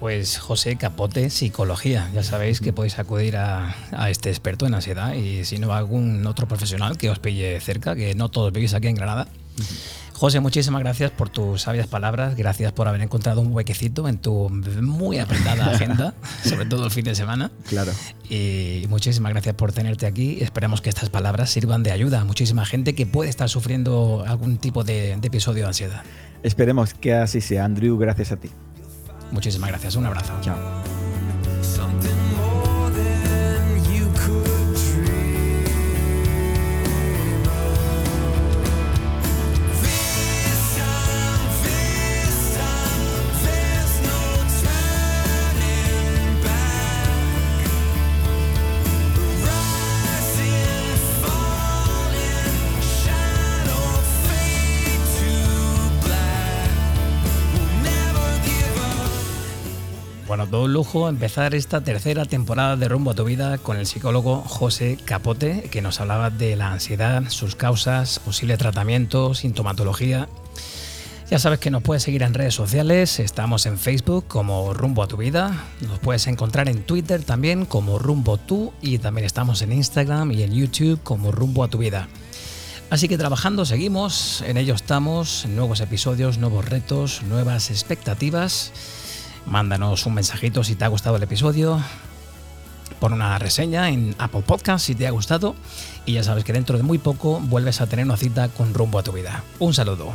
[0.00, 2.08] Pues José Capote, psicología.
[2.14, 3.74] Ya sabéis que podéis acudir a,
[4.08, 8.14] este experto en ansiedad y si no algún otro profesional que os pille cerca, que
[8.14, 9.26] no todos vivís aquí en Granada.
[10.12, 14.48] José, muchísimas gracias por tus sabias palabras, gracias por haber encontrado un huequecito en tu
[14.50, 17.50] muy apretada agenda, sobre todo el fin de semana.
[17.68, 17.92] Claro.
[18.28, 20.38] Y muchísimas gracias por tenerte aquí.
[20.40, 24.58] Esperamos que estas palabras sirvan de ayuda a muchísima gente que puede estar sufriendo algún
[24.58, 26.02] tipo de episodio de ansiedad.
[26.42, 28.50] Esperemos que así sea, Andrew, gracias a ti.
[29.30, 30.32] Muchísimas gracias, un abrazo.
[30.40, 30.56] Chao.
[60.48, 63.84] Bueno, todo un lujo empezar esta tercera temporada de Rumbo a tu vida con el
[63.84, 70.26] psicólogo José Capote, que nos hablaba de la ansiedad, sus causas, posible tratamiento, sintomatología.
[71.30, 75.06] Ya sabes que nos puedes seguir en redes sociales, estamos en Facebook como Rumbo a
[75.06, 79.72] tu vida, nos puedes encontrar en Twitter también como Rumbo tú y también estamos en
[79.72, 82.08] Instagram y en YouTube como Rumbo a tu vida.
[82.88, 88.72] Así que trabajando seguimos, en ello estamos, nuevos episodios, nuevos retos, nuevas expectativas
[89.48, 91.82] Mándanos un mensajito si te ha gustado el episodio.
[93.00, 95.54] Pon una reseña en Apple Podcast si te ha gustado.
[96.04, 98.98] Y ya sabes que dentro de muy poco vuelves a tener una cita con rumbo
[98.98, 99.42] a tu vida.
[99.58, 100.12] Un saludo.